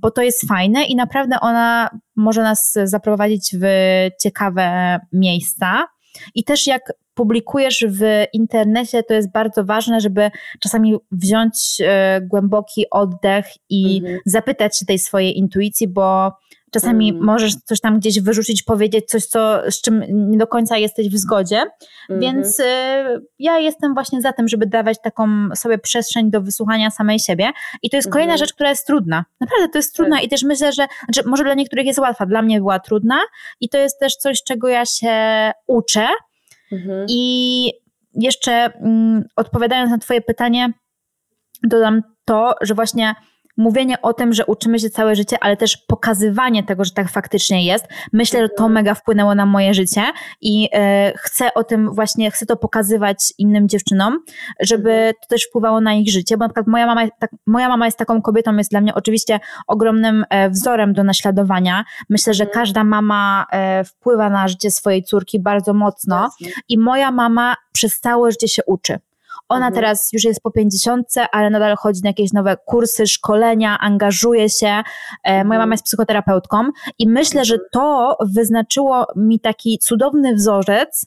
[0.00, 3.66] bo to jest fajne i naprawdę ona może nas zaprowadzić w
[4.22, 5.86] ciekawe miejsca.
[6.34, 12.90] I też jak publikujesz w internecie, to jest bardzo ważne, żeby czasami wziąć e, głęboki
[12.90, 14.18] oddech i mhm.
[14.26, 16.32] zapytać się tej swojej intuicji, bo
[16.74, 17.26] czasami mhm.
[17.26, 21.16] możesz coś tam gdzieś wyrzucić, powiedzieć coś, co, z czym nie do końca jesteś w
[21.16, 21.62] zgodzie.
[22.10, 22.20] Mhm.
[22.20, 22.64] Więc y,
[23.38, 27.50] ja jestem właśnie za tym, żeby dawać taką sobie przestrzeń do wysłuchania samej siebie.
[27.82, 28.38] I to jest kolejna mhm.
[28.38, 29.24] rzecz, która jest trudna.
[29.40, 30.24] Naprawdę to jest trudna tak.
[30.24, 33.18] i też myślę, że znaczy, może dla niektórych jest łatwa, dla mnie była trudna
[33.60, 36.08] i to jest też coś, czego ja się uczę.
[36.72, 37.06] Mhm.
[37.08, 37.72] I
[38.14, 40.72] jeszcze mm, odpowiadając na Twoje pytanie,
[41.62, 43.14] dodam to, że właśnie
[43.56, 47.64] mówienie o tym, że uczymy się całe życie, ale też pokazywanie tego, że tak faktycznie
[47.64, 47.86] jest.
[48.12, 50.02] Myślę, że to mega wpłynęło na moje życie
[50.40, 54.18] i e, chcę o tym właśnie, chcę to pokazywać innym dziewczynom,
[54.60, 57.84] żeby to też wpływało na ich życie, bo na przykład moja mama, tak, moja mama
[57.84, 61.84] jest taką kobietą, jest dla mnie oczywiście ogromnym e, wzorem do naśladowania.
[62.10, 62.60] Myślę, że mhm.
[62.60, 66.30] każda mama e, wpływa na życie swojej córki bardzo mocno
[66.68, 68.98] i moja mama przez całe życie się uczy.
[69.48, 69.74] Ona mhm.
[69.74, 74.66] teraz już jest po pięćdziesiątce, ale nadal chodzi na jakieś nowe kursy, szkolenia, angażuje się.
[74.66, 74.82] E,
[75.24, 75.46] mhm.
[75.46, 76.68] Moja mama jest psychoterapeutką
[76.98, 77.68] i myślę, że mhm.
[77.72, 81.06] to wyznaczyło mi taki cudowny wzorzec,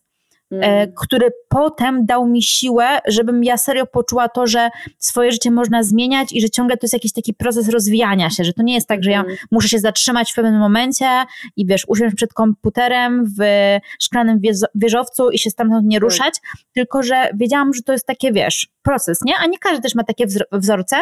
[0.51, 0.91] mm.
[1.03, 6.33] który potem dał mi siłę, żebym ja serio poczuła to, że swoje życie można zmieniać
[6.33, 9.03] i że ciągle to jest jakiś taki proces rozwijania się, że to nie jest tak,
[9.03, 9.36] że ja mm.
[9.51, 11.05] muszę się zatrzymać w pewnym momencie
[11.55, 13.41] i wiesz, usiąść przed komputerem w
[13.99, 14.39] szklanym
[14.75, 16.03] wieżowcu i się stamtąd nie tak.
[16.03, 16.33] ruszać,
[16.73, 19.34] tylko że wiedziałam, że to jest takie, wiesz, proces, nie?
[19.43, 20.95] A nie każdy też ma takie wzorce,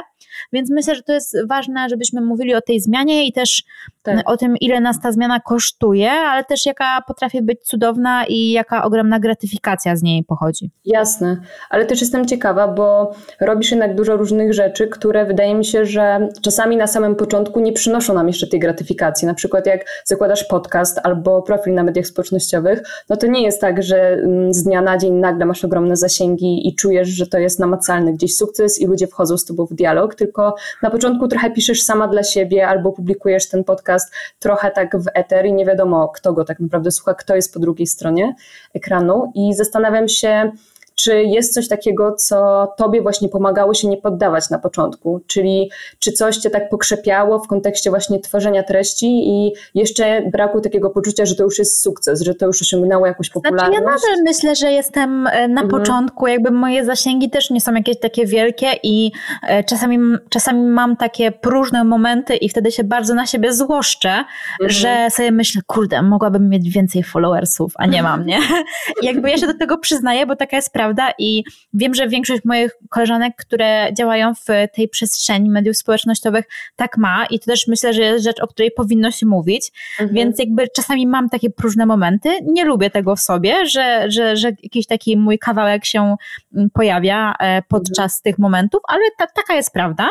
[0.54, 3.63] więc myślę, że to jest ważne, żebyśmy mówili o tej zmianie i też
[4.04, 4.30] tak.
[4.30, 8.84] o tym, ile nas ta zmiana kosztuje, ale też jaka potrafi być cudowna i jaka
[8.84, 10.71] ogromna gratyfikacja z niej pochodzi.
[10.86, 11.38] Jasne,
[11.69, 16.30] ale też jestem ciekawa, bo robisz jednak dużo różnych rzeczy, które wydaje mi się, że
[16.41, 19.28] czasami na samym początku nie przynoszą nam jeszcze tej gratyfikacji.
[19.28, 23.84] Na przykład jak zakładasz podcast albo profil na mediach społecznościowych, no to nie jest tak,
[23.84, 27.60] że mm, z dnia na dzień nagle masz ogromne zasięgi i czujesz, że to jest
[27.76, 31.82] namacalny gdzieś sukces i ludzie wchodzą z tobą w dialog, tylko na początku trochę piszesz
[31.82, 36.34] sama dla siebie albo publikujesz ten podcast trochę tak w eter i nie wiadomo, kto
[36.34, 38.36] go tak naprawdę słucha, kto jest po drugiej stronie
[38.74, 39.32] ekranu.
[39.36, 40.52] I zastanawiam się,
[40.95, 45.21] czy jest coś takiego, co tobie właśnie pomagało się nie poddawać na początku?
[45.27, 50.89] Czyli czy coś cię tak pokrzepiało w kontekście właśnie tworzenia treści i jeszcze braku takiego
[50.89, 53.81] poczucia, że to już jest sukces, że to już osiągnęło jakąś popularność?
[53.81, 55.69] Znaczy ja nadal myślę, że jestem e, na mhm.
[55.69, 59.12] początku, jakby moje zasięgi też nie są jakieś takie wielkie i
[59.47, 59.97] e, czasami,
[60.29, 64.69] czasami mam takie próżne momenty i wtedy się bardzo na siebie złoszczę, mhm.
[64.69, 68.39] że sobie myślę, kurde, mogłabym mieć więcej followersów, a nie mam, nie?
[69.01, 71.13] Jakby ja się do tego przyznaję, bo taka jest prawda, prawda?
[71.19, 71.43] I
[71.74, 74.45] wiem, że większość moich koleżanek, które działają w
[74.76, 76.45] tej przestrzeni mediów społecznościowych,
[76.76, 80.15] tak ma i to też myślę, że jest rzecz, o której powinno się mówić, mhm.
[80.15, 84.48] więc jakby czasami mam takie próżne momenty, nie lubię tego w sobie, że, że, że
[84.63, 86.15] jakiś taki mój kawałek się
[86.56, 88.21] mm, pojawia e, podczas mhm.
[88.24, 90.10] tych momentów, ale ta, taka jest prawda.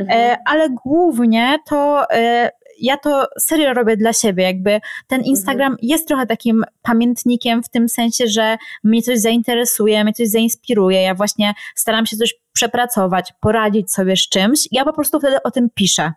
[0.00, 0.20] Mhm.
[0.20, 4.70] E, ale głównie to e, ja to serio robię dla siebie, jakby
[5.06, 5.24] ten mhm.
[5.24, 11.02] Instagram jest trochę takim pamiętnikiem w tym sensie, że mnie coś zainteresuje, mnie coś zainspiruje,
[11.02, 15.50] ja właśnie staram się coś przepracować, poradzić sobie z czymś, ja po prostu wtedy o
[15.50, 16.12] tym piszę.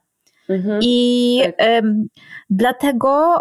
[0.49, 0.79] Mhm.
[0.81, 1.83] I tak.
[2.49, 3.35] dlatego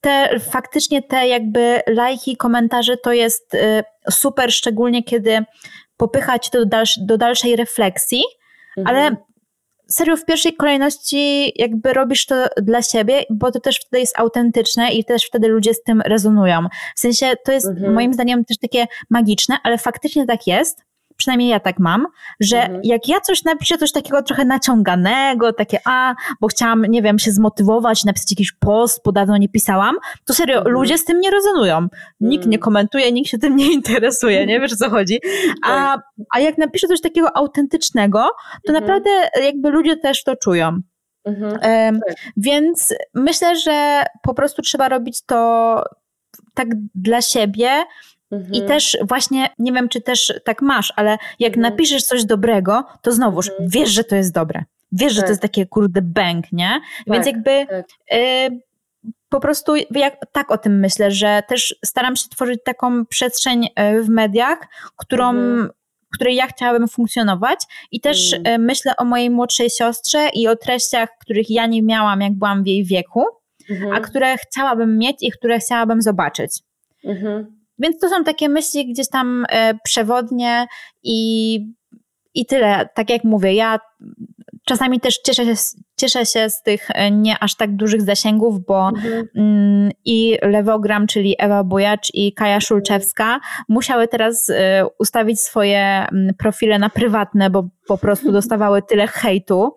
[0.00, 5.44] te, faktycznie te jakby lajki, komentarze to jest y, super, szczególnie kiedy
[5.96, 8.22] popychać to do, dalsz, do dalszej refleksji,
[8.76, 8.96] mhm.
[8.96, 9.16] ale
[9.92, 14.92] serio w pierwszej kolejności jakby robisz to dla siebie, bo to też wtedy jest autentyczne
[14.92, 16.66] i też wtedy ludzie z tym rezonują.
[16.96, 17.94] W sensie to jest mhm.
[17.94, 20.91] moim zdaniem też takie magiczne, ale faktycznie tak jest
[21.22, 22.06] przynajmniej ja tak mam,
[22.40, 22.80] że mhm.
[22.84, 27.30] jak ja coś napiszę, coś takiego trochę naciąganego, takie a, bo chciałam, nie wiem, się
[27.30, 30.74] zmotywować, napisać jakiś post, bo dawno nie pisałam, to serio, mhm.
[30.74, 31.88] ludzie z tym nie rezonują.
[32.20, 32.60] Nikt nie mhm.
[32.60, 35.20] komentuje, nikt się tym nie interesuje, nie wiesz o co chodzi.
[35.64, 36.00] A, tak.
[36.34, 38.28] a jak napiszę coś takiego autentycznego,
[38.66, 38.84] to mhm.
[38.84, 39.10] naprawdę
[39.44, 40.80] jakby ludzie też to czują.
[41.24, 41.52] Mhm.
[41.52, 42.14] tak.
[42.36, 45.82] Więc myślę, że po prostu trzeba robić to
[46.54, 47.84] tak dla siebie,
[48.32, 48.54] Mhm.
[48.54, 51.72] I też właśnie, nie wiem, czy też tak masz, ale jak mhm.
[51.72, 53.68] napiszesz coś dobrego, to znowuż mhm.
[53.68, 54.64] wiesz, że to jest dobre.
[54.92, 55.16] Wiesz, tak.
[55.16, 55.30] że to tak.
[55.30, 56.80] jest takie kurde bęk, nie?
[57.06, 57.86] Tak, Więc jakby tak.
[58.12, 58.60] y,
[59.28, 64.02] po prostu jak, tak o tym myślę, że też staram się tworzyć taką przestrzeń y,
[64.02, 64.58] w mediach,
[64.96, 65.70] którą mhm.
[66.14, 67.58] której ja chciałabym funkcjonować
[67.90, 68.60] i też mhm.
[68.60, 72.62] Y, myślę o mojej młodszej siostrze i o treściach, których ja nie miałam, jak byłam
[72.62, 73.24] w jej wieku,
[73.92, 76.58] a które chciałabym mieć i które chciałabym zobaczyć.
[77.82, 80.66] Więc to są takie myśli gdzieś tam e, przewodnie
[81.02, 81.58] i,
[82.34, 82.88] i tyle.
[82.94, 83.78] Tak jak mówię, ja
[84.64, 85.54] czasami też cieszę się,
[85.96, 89.28] cieszę się z tych e, nie aż tak dużych zasięgów, bo mhm.
[89.36, 94.54] mm, i Lewogram, czyli Ewa Bujacz i Kaja Szulczewska musiały teraz y,
[94.98, 99.76] ustawić swoje mm, profile na prywatne, bo po prostu dostawały tyle hejtu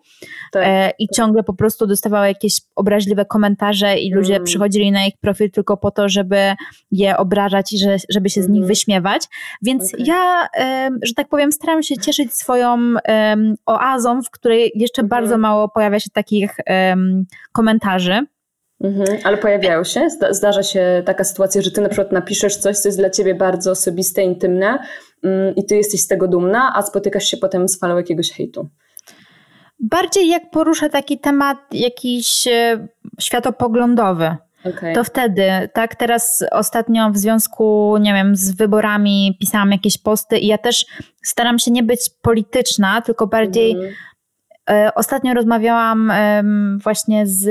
[0.51, 0.63] tak.
[0.65, 4.45] e, i ciągle po prostu dostawały jakieś obraźliwe komentarze i ludzie mm.
[4.45, 6.53] przychodzili na ich profil tylko po to, żeby
[6.91, 8.67] je obrażać i że, żeby się z nich mhm.
[8.67, 9.27] wyśmiewać.
[9.61, 10.05] Więc okay.
[10.05, 15.09] ja, e, że tak powiem, staram się cieszyć swoją e, oazą, w której jeszcze mhm.
[15.09, 16.55] bardzo mało pojawia się takich
[17.53, 18.25] komentarzy.
[18.83, 20.07] Mhm, ale pojawiają się?
[20.29, 23.71] Zdarza się taka sytuacja, że ty na przykład napiszesz coś, co jest dla ciebie bardzo
[23.71, 24.79] osobiste, intymne
[25.23, 28.69] mm, i ty jesteś z tego dumna, a spotykasz się potem z falą jakiegoś hejtu.
[29.79, 32.87] Bardziej jak porusza taki temat jakiś e,
[33.19, 34.35] światopoglądowy.
[34.65, 34.93] Okay.
[34.93, 40.47] To wtedy, tak, teraz ostatnio w związku, nie wiem, z wyborami pisałam jakieś posty i
[40.47, 40.85] ja też
[41.23, 43.93] staram się nie być polityczna, tylko bardziej mm.
[44.95, 46.11] Ostatnio rozmawiałam
[46.83, 47.45] właśnie z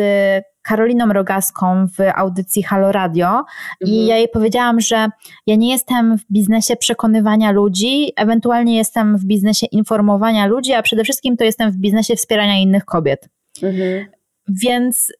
[0.64, 3.46] Karoliną Rogaską w audycji Halo Radio mhm.
[3.82, 5.08] i ja jej powiedziałam, że
[5.46, 11.04] ja nie jestem w biznesie przekonywania ludzi, ewentualnie jestem w biznesie informowania ludzi, a przede
[11.04, 13.28] wszystkim to jestem w biznesie wspierania innych kobiet.
[13.62, 14.06] Mhm.
[14.48, 15.12] Więc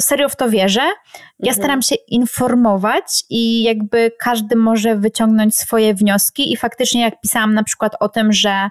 [0.00, 0.80] serio w to wierzę.
[1.38, 1.54] Ja mhm.
[1.54, 7.62] staram się informować i jakby każdy może wyciągnąć swoje wnioski i faktycznie jak pisałam na
[7.62, 8.68] przykład o tym, że,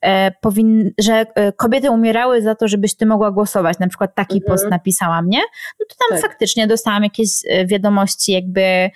[0.00, 4.36] e, powin, że e, kobiety umierały za to, żebyś ty mogła głosować, na przykład taki
[4.36, 4.50] mhm.
[4.50, 5.40] post napisałam, nie?
[5.80, 6.30] No to tam tak.
[6.30, 8.90] faktycznie dostałam jakieś e, wiadomości jakby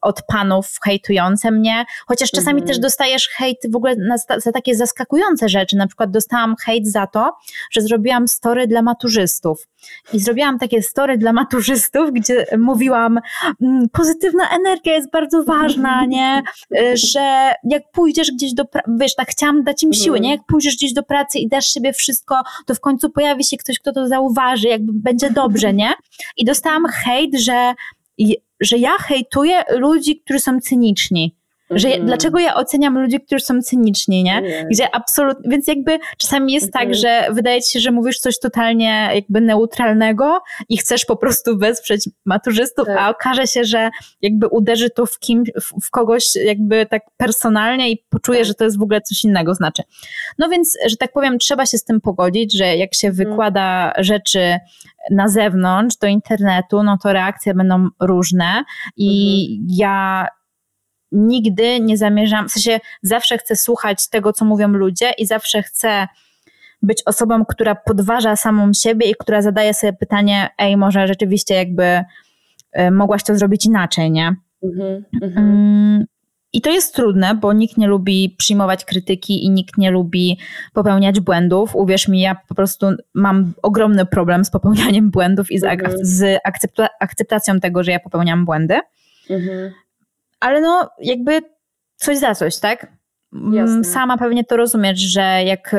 [0.00, 2.66] od panów hejtujące mnie, chociaż czasami mhm.
[2.66, 7.06] też dostajesz hejt w ogóle na, za takie zaskakujące rzeczy, na przykład dostałam hejt za
[7.06, 7.32] to,
[7.70, 9.66] że zrobiłam story dla maturzystów
[10.12, 13.20] i zrobiłam takie story dla maturzystów, gdzie mówiłam,
[13.62, 16.42] mm, pozytywna energia jest bardzo ważna, nie?
[16.76, 20.30] Y, że jak pójdziesz gdzieś do pracy, wiesz, tak chciałam dać im siły, nie?
[20.30, 23.78] Jak pójdziesz gdzieś do pracy i dasz sobie wszystko, to w końcu pojawi się ktoś,
[23.78, 25.92] kto to zauważy, jakby będzie dobrze, nie?
[26.36, 27.74] I dostałam hejt, że,
[28.60, 31.39] że ja hejtuję ludzi, którzy są cyniczni.
[31.70, 32.06] Że ja, mhm.
[32.06, 34.42] dlaczego ja oceniam ludzi, którzy są cyniczni, nie?
[34.70, 36.98] Gdzie absolutnie, więc jakby czasami jest tak, mhm.
[36.98, 42.08] że wydaje ci się, że mówisz coś totalnie jakby neutralnego i chcesz po prostu wesprzeć
[42.24, 42.98] maturzystów, tak.
[42.98, 43.90] a okaże się, że
[44.22, 48.46] jakby uderzy to w kim, w, w kogoś jakby tak personalnie i poczuje, tak.
[48.46, 49.82] że to jest w ogóle coś innego znaczy.
[50.38, 53.28] No więc, że tak powiem, trzeba się z tym pogodzić, że jak się mhm.
[53.28, 54.58] wykłada rzeczy
[55.10, 58.64] na zewnątrz, do internetu, no to reakcje będą różne
[58.96, 59.66] i mhm.
[59.78, 60.26] ja
[61.12, 66.08] nigdy nie zamierzam, w sensie zawsze chcę słuchać tego, co mówią ludzie i zawsze chcę
[66.82, 71.84] być osobą, która podważa samą siebie i która zadaje sobie pytanie, ej, może rzeczywiście jakby
[72.78, 74.34] y, mogłaś to zrobić inaczej, nie?
[74.62, 75.46] Mhm, mhm.
[75.46, 76.04] Mm,
[76.52, 80.38] I to jest trudne, bo nikt nie lubi przyjmować krytyki i nikt nie lubi
[80.72, 81.76] popełniać błędów.
[81.76, 86.40] Uwierz mi, ja po prostu mam ogromny problem z popełnianiem błędów i z, ak- z
[87.00, 88.80] akceptacją tego, że ja popełniam błędy.
[89.30, 89.72] Mhm
[90.40, 91.40] ale no jakby
[91.96, 93.00] coś za coś, tak?
[93.32, 93.84] Mm, Jasne.
[93.84, 95.76] Sama pewnie to rozumiesz, że jak y,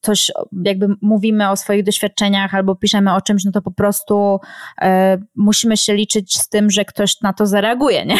[0.00, 0.32] coś,
[0.64, 4.40] jakby mówimy o swoich doświadczeniach albo piszemy o czymś, no to po prostu
[4.82, 8.16] e, musimy się liczyć z tym, że ktoś na to zareaguje, nie?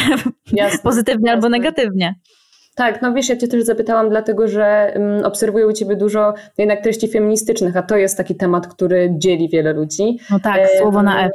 [0.63, 0.79] Jasne.
[0.83, 1.33] Pozytywnie Jasne.
[1.33, 2.15] albo negatywnie.
[2.75, 6.83] Tak, no wiesz, ja Cię też zapytałam, dlatego że um, obserwuję u Ciebie dużo jednak
[6.83, 10.19] treści feministycznych, a to jest taki temat, który dzieli wiele ludzi.
[10.31, 11.33] No tak, słowo na F.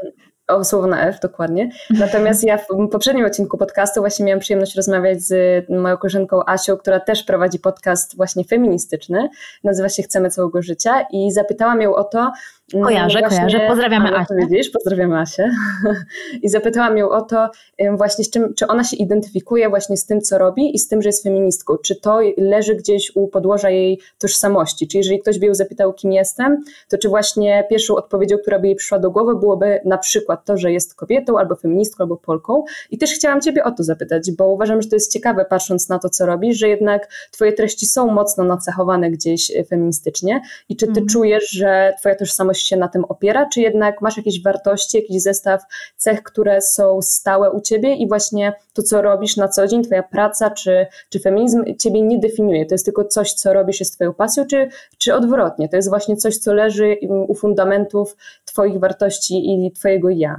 [0.47, 1.69] O, słowo na F, dokładnie.
[1.89, 6.99] Natomiast ja w poprzednim odcinku podcastu właśnie miałam przyjemność rozmawiać z moją koleżanką Asią, która
[6.99, 9.29] też prowadzi podcast właśnie feministyczny.
[9.63, 12.31] Nazywa się Chcemy całego życia i zapytałam ją o to,
[12.71, 13.59] Kojarzę, właśnie, kojarzę.
[13.67, 14.35] Pozdrawiamy Asię.
[14.37, 15.51] Widzisz, pozdrawiamy Asię.
[16.43, 17.49] I zapytałam ją o to
[17.97, 21.01] właśnie, z czym, czy ona się identyfikuje właśnie z tym, co robi i z tym,
[21.01, 21.77] że jest feministką.
[21.77, 24.87] Czy to leży gdzieś u podłoża jej tożsamości?
[24.87, 28.67] Czy jeżeli ktoś by ją zapytał, kim jestem, to czy właśnie pierwszą odpowiedzią, która by
[28.67, 32.63] jej przyszła do głowy, byłoby na przykład to, że jest kobietą, albo feministką, albo Polką.
[32.91, 35.99] I też chciałam Ciebie o to zapytać, bo uważam, że to jest ciekawe, patrząc na
[35.99, 40.41] to, co robisz, że jednak Twoje treści są mocno nacechowane gdzieś e, feministycznie.
[40.69, 41.07] I czy Ty mm.
[41.07, 45.61] czujesz, że Twoja tożsamość się na tym opiera, czy jednak masz jakieś wartości, jakiś zestaw
[45.95, 50.03] cech, które są stałe u ciebie i właśnie to, co robisz na co dzień, twoja
[50.03, 52.65] praca czy, czy feminizm ciebie nie definiuje.
[52.65, 55.69] To jest tylko coś, co robisz, jest twoją pasją, czy, czy odwrotnie?
[55.69, 58.15] To jest właśnie coś, co leży u fundamentów
[58.45, 60.35] twoich wartości i twojego ja.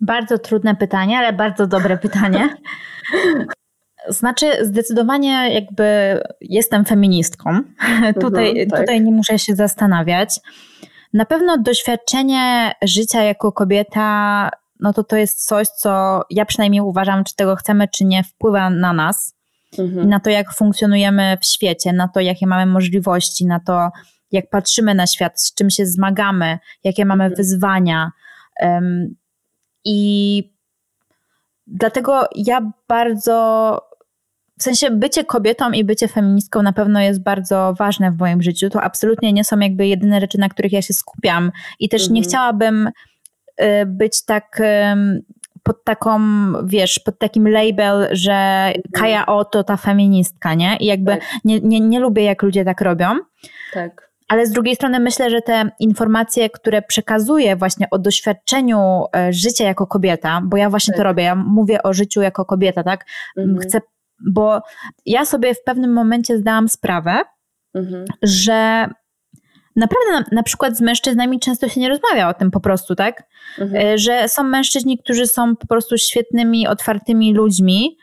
[0.00, 2.48] Bardzo trudne pytanie, ale bardzo dobre pytanie.
[4.08, 7.50] Znaczy, zdecydowanie jakby jestem feministką.
[7.88, 8.80] Mhm, tutaj, tak.
[8.80, 10.40] tutaj nie muszę się zastanawiać.
[11.12, 17.24] Na pewno doświadczenie życia jako kobieta, no to to jest coś, co ja przynajmniej uważam,
[17.24, 19.34] czy tego chcemy, czy nie, wpływa na nas,
[19.78, 20.08] mhm.
[20.08, 23.90] na to, jak funkcjonujemy w świecie, na to, jakie mamy możliwości, na to,
[24.32, 27.36] jak patrzymy na świat, z czym się zmagamy, jakie mamy mhm.
[27.36, 28.10] wyzwania.
[28.60, 29.14] Um,
[29.84, 30.52] I
[31.66, 33.80] dlatego ja bardzo
[34.58, 38.70] w sensie bycie kobietą i bycie feministką na pewno jest bardzo ważne w moim życiu.
[38.70, 41.52] To absolutnie nie są jakby jedyne rzeczy, na których ja się skupiam.
[41.80, 42.14] I też mhm.
[42.14, 42.90] nie chciałabym
[43.60, 44.60] y, być tak
[45.64, 46.20] pod taką,
[46.64, 48.82] wiesz, pod takim label, że mhm.
[48.92, 50.76] Kaja O to ta feministka, nie?
[50.80, 51.22] I jakby tak.
[51.44, 53.08] nie, nie, nie lubię, jak ludzie tak robią.
[53.72, 54.10] Tak.
[54.28, 59.64] Ale z drugiej strony myślę, że te informacje, które przekazuję właśnie o doświadczeniu e, życia
[59.64, 60.98] jako kobieta, bo ja właśnie tak.
[60.98, 63.04] to robię, ja mówię o życiu jako kobieta, tak?
[63.36, 63.58] Mhm.
[63.58, 63.80] Chcę
[64.26, 64.60] bo
[65.06, 67.20] ja sobie w pewnym momencie zdałam sprawę,
[67.74, 68.04] mhm.
[68.22, 68.88] że
[69.76, 73.22] naprawdę na, na, przykład z mężczyznami często się nie rozmawia o tym po prostu, tak?
[73.58, 73.86] Mhm.
[73.86, 77.96] E, że są mężczyźni, którzy są po prostu świetnymi, otwartymi ludźmi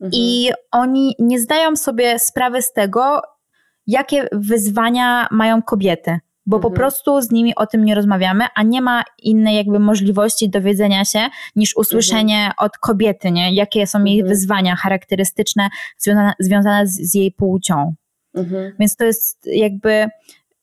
[0.00, 0.10] mhm.
[0.14, 3.22] i oni nie zdają sobie sprawy z tego,
[3.86, 6.72] jakie wyzwania mają kobiety bo mhm.
[6.72, 11.04] po prostu z nimi o tym nie rozmawiamy, a nie ma innej jakby możliwości dowiedzenia
[11.04, 12.54] się niż usłyszenie mhm.
[12.58, 13.54] od kobiety, nie?
[13.54, 14.28] jakie są jej mhm.
[14.28, 17.94] wyzwania charakterystyczne związane, związane z, z jej płcią.
[18.34, 18.72] Mhm.
[18.78, 20.06] Więc to jest jakby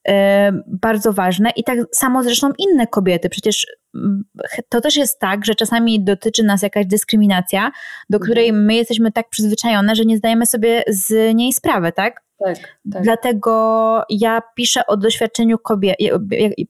[0.08, 3.30] e, bardzo ważne i tak samo zresztą inne kobiety.
[3.30, 4.24] Przecież mm,
[4.69, 7.72] to też jest tak, że czasami dotyczy nas jakaś dyskryminacja,
[8.10, 8.65] do której mhm.
[8.65, 12.24] my jesteśmy tak przyzwyczajone, że nie zdajemy sobie z niej sprawy, tak?
[12.39, 12.58] Tak,
[12.93, 13.04] tak.
[13.04, 15.96] Dlatego ja piszę o doświadczeniu kobie-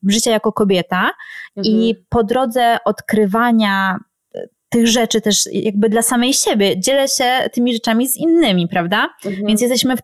[0.07, 1.11] życia jako kobieta
[1.57, 1.75] mhm.
[1.75, 3.99] i po drodze odkrywania
[4.35, 6.79] e, tych rzeczy też jakby dla samej siebie.
[6.79, 9.09] Dzielę się tymi rzeczami z innymi, prawda?
[9.25, 9.47] Mhm.
[9.47, 10.01] Więc jesteśmy w,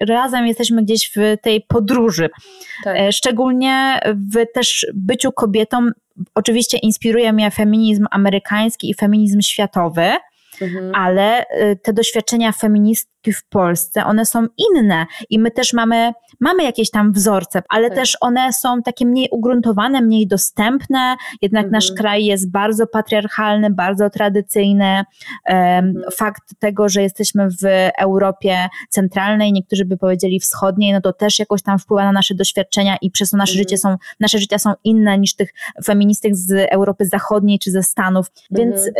[0.00, 2.30] razem jesteśmy gdzieś w tej podróży.
[2.84, 2.96] Tak.
[2.98, 4.00] E, szczególnie
[4.34, 5.88] w też byciu kobietą
[6.34, 10.12] oczywiście inspiruje mnie feminizm amerykański i feminizm światowy.
[10.62, 10.94] Mhm.
[10.94, 16.64] ale y, te doświadczenia feministki w Polsce, one są inne i my też mamy, mamy
[16.64, 17.98] jakieś tam wzorce, ale tak.
[17.98, 21.72] też one są takie mniej ugruntowane, mniej dostępne, jednak mhm.
[21.72, 25.04] nasz kraj jest bardzo patriarchalny, bardzo tradycyjny.
[25.44, 26.02] Mhm.
[26.12, 31.62] Fakt tego, że jesteśmy w Europie centralnej, niektórzy by powiedzieli wschodniej, no to też jakoś
[31.62, 35.18] tam wpływa na nasze doświadczenia i przez to nasze życie są, nasze życia są inne
[35.18, 38.26] niż tych feministek z Europy Zachodniej czy ze Stanów.
[38.50, 38.92] Więc y,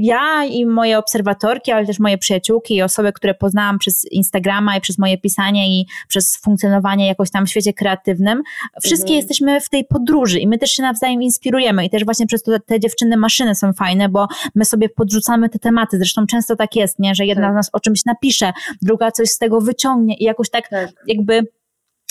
[0.00, 4.80] ja i moje obserwatorki, ale też moje przyjaciółki i osoby, które poznałam przez Instagrama i
[4.80, 8.42] przez moje pisanie i przez funkcjonowanie jakoś tam w świecie kreatywnym,
[8.82, 9.16] wszystkie mhm.
[9.16, 12.60] jesteśmy w tej podróży i my też się nawzajem inspirujemy i też właśnie przez to
[12.66, 15.98] te dziewczyny maszyny są fajne, bo my sobie podrzucamy te tematy.
[15.98, 17.52] Zresztą często tak jest, nie, że jedna tak.
[17.52, 20.90] z nas o czymś napisze, druga coś z tego wyciągnie i jakoś tak, tak.
[21.06, 21.46] jakby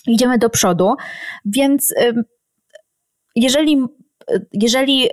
[0.08, 0.96] idziemy do przodu.
[1.46, 1.94] Więc
[3.36, 3.86] jeżeli
[4.54, 5.10] jeżeli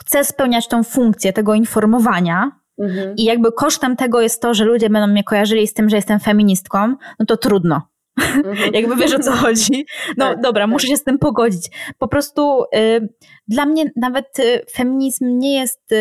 [0.00, 3.16] chcę spełniać tą funkcję tego informowania, mhm.
[3.16, 6.20] i jakby kosztem tego jest to, że ludzie będą mnie kojarzyli z tym, że jestem
[6.20, 7.82] feministką, no to trudno.
[8.18, 8.56] Mhm.
[8.74, 9.86] jakby wiesz o co chodzi.
[10.16, 10.70] No tak, dobra, tak.
[10.70, 11.70] muszę się z tym pogodzić.
[11.98, 13.08] Po prostu y,
[13.48, 15.96] dla mnie nawet y, feminizm nie jest y,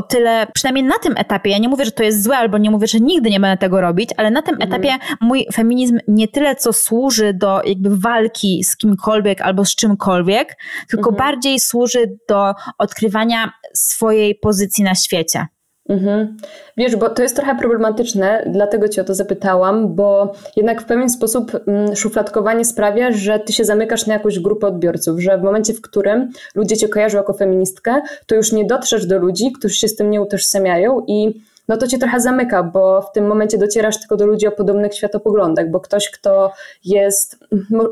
[0.00, 2.70] o tyle, przynajmniej na tym etapie, ja nie mówię, że to jest złe, albo nie
[2.70, 4.72] mówię, że nigdy nie będę tego robić, ale na tym mhm.
[4.72, 10.56] etapie mój feminizm nie tyle co służy do jakby walki z kimkolwiek albo z czymkolwiek,
[10.88, 11.16] tylko mhm.
[11.16, 15.46] bardziej służy do odkrywania swojej pozycji na świecie.
[15.90, 16.36] Mhm.
[16.76, 21.10] Wiesz, bo to jest trochę problematyczne, dlatego cię o to zapytałam, bo jednak w pewien
[21.10, 25.74] sposób mm, szufladkowanie sprawia, że ty się zamykasz na jakąś grupę odbiorców, że w momencie,
[25.74, 29.88] w którym ludzie cię kojarzą jako feministkę, to już nie dotrzesz do ludzi, którzy się
[29.88, 33.98] z tym nie utożsamiają i no to cię trochę zamyka, bo w tym momencie docierasz
[34.00, 36.52] tylko do ludzi o podobnych światopoglądach, bo ktoś, kto
[36.84, 37.44] jest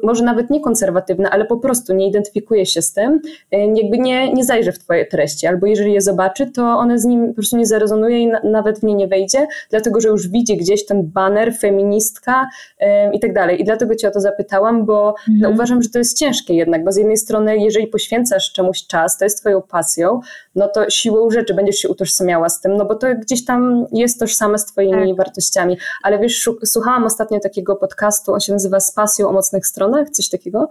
[0.03, 3.21] może nawet nie konserwatywny, ale po prostu nie identyfikuje się z tym,
[3.55, 7.05] y, jakby nie, nie zajrzy w twoje treści, albo jeżeli je zobaczy, to one z
[7.05, 10.29] nim po prostu nie zarezonuje i na, nawet w nie nie wejdzie, dlatego że już
[10.29, 12.49] widzi gdzieś ten banner, feministka
[12.81, 13.61] yy, i tak dalej.
[13.61, 15.41] I dlatego cię o to zapytałam, bo no, mhm.
[15.41, 19.19] no, uważam, że to jest ciężkie jednak, bo z jednej strony, jeżeli poświęcasz czemuś czas,
[19.19, 20.21] to jest twoją pasją,
[20.55, 24.21] no to siłą rzeczy będziesz się utożsamiała z tym, no bo to gdzieś tam jest
[24.21, 25.17] tożsame z twoimi tak.
[25.17, 25.79] wartościami.
[26.03, 30.29] Ale wiesz, słuchałam ostatnio takiego podcastu, on się nazywa Z pasją o mocnych stronach, coś
[30.29, 30.69] takiego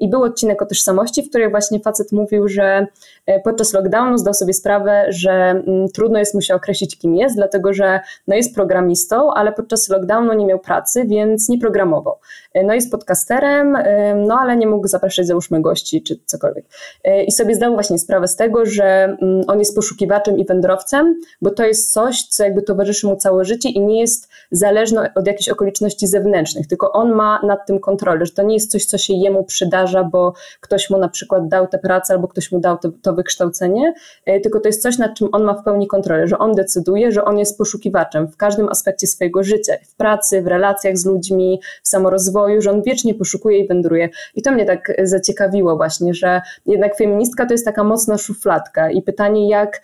[0.00, 2.86] i był odcinek o tożsamości, w której właśnie facet mówił, że
[3.26, 7.36] e, podczas lockdownu zdał sobie sprawę, że mm, trudno jest mu się określić, kim jest,
[7.36, 12.16] dlatego że no jest programistą, ale podczas lockdownu nie miał pracy, więc nie programował.
[12.54, 13.78] E, no jest podcasterem,
[14.26, 16.64] no ale nie mógł zapraszać załóżmy gości czy cokolwiek.
[17.04, 18.84] E, I sobie zdał właśnie sprawę z tego, że
[19.22, 23.44] mm, on jest poszukiwaczem i wędrowcem, bo to jest coś, co jakby towarzyszy mu całe
[23.44, 28.26] życie i nie jest zależne od jakichś okoliczności zewnętrznych, tylko on ma nad tym kontrolę,
[28.26, 31.66] że to nie jest coś, co się jemu przydarza, bo ktoś mu na przykład dał
[31.66, 33.94] tę pracę albo ktoś mu dał to, to wykształcenie,
[34.26, 37.12] e, tylko to jest coś, nad czym on ma w pełni kontrolę, że on decyduje,
[37.12, 41.60] że on jest poszukiwaczem w każdym aspekcie swojego życia, w pracy, w relacjach z ludźmi,
[41.82, 44.08] w samorozwoju, że on wiecznie poszukuje i wędruje.
[44.34, 49.02] I to mnie tak zaciekawiło właśnie, że jednak feministka to jest taka mocna szufladka i
[49.02, 49.80] pytanie, jak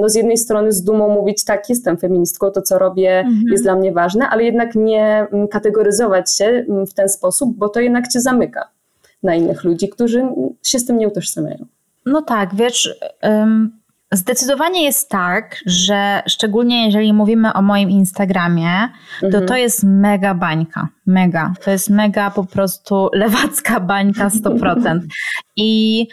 [0.00, 3.42] no z jednej strony z dumą mówić, tak, jestem feministką, to co robię mhm.
[3.50, 7.68] jest dla mnie ważne, ale jednak nie mm, kategoryzować się mm, w ten sposób, bo
[7.68, 8.68] to jednak cię zamyka
[9.22, 10.22] na innych ludzi, którzy
[10.62, 11.66] się z tym nie utożsamiają.
[12.06, 12.98] No tak, wiesz,
[14.12, 18.88] zdecydowanie jest tak, że szczególnie jeżeli mówimy o moim Instagramie,
[19.20, 19.46] to mhm.
[19.46, 21.54] to jest mega bańka, mega.
[21.64, 25.00] To jest mega po prostu lewacka bańka 100%.
[25.56, 26.06] I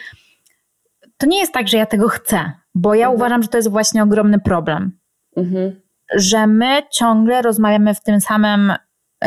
[1.18, 3.16] to nie jest tak, że ja tego chcę, bo ja mhm.
[3.16, 4.98] uważam, że to jest właśnie ogromny problem.
[5.36, 5.80] Mhm.
[6.14, 8.72] Że my ciągle rozmawiamy w tym samym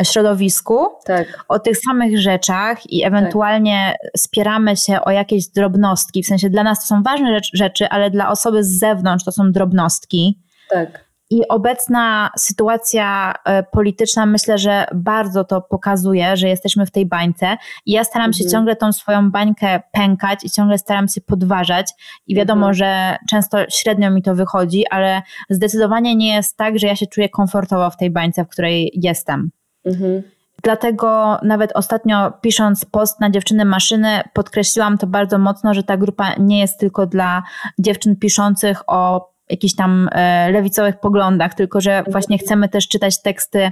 [0.02, 1.44] środowisku, tak.
[1.48, 4.10] o tych samych rzeczach i ewentualnie tak.
[4.16, 6.22] spieramy się o jakieś drobnostki.
[6.22, 9.52] W sensie dla nas to są ważne rzeczy, ale dla osoby z zewnątrz to są
[9.52, 10.42] drobnostki.
[10.70, 11.07] Tak.
[11.30, 17.56] I obecna sytuacja e, polityczna myślę, że bardzo to pokazuje, że jesteśmy w tej bańce.
[17.86, 18.52] I ja staram się mhm.
[18.52, 21.90] ciągle tą swoją bańkę pękać i ciągle staram się podważać.
[22.26, 22.74] I wiadomo, mhm.
[22.74, 27.28] że często średnio mi to wychodzi, ale zdecydowanie nie jest tak, że ja się czuję
[27.28, 29.50] komfortowo w tej bańce, w której jestem.
[29.84, 30.22] Mhm.
[30.62, 36.34] Dlatego nawet ostatnio pisząc post na dziewczyny maszyny, podkreśliłam to bardzo mocno, że ta grupa
[36.38, 37.42] nie jest tylko dla
[37.78, 43.70] dziewczyn piszących o jakichś tam e, lewicowych poglądach, tylko że właśnie chcemy też czytać teksty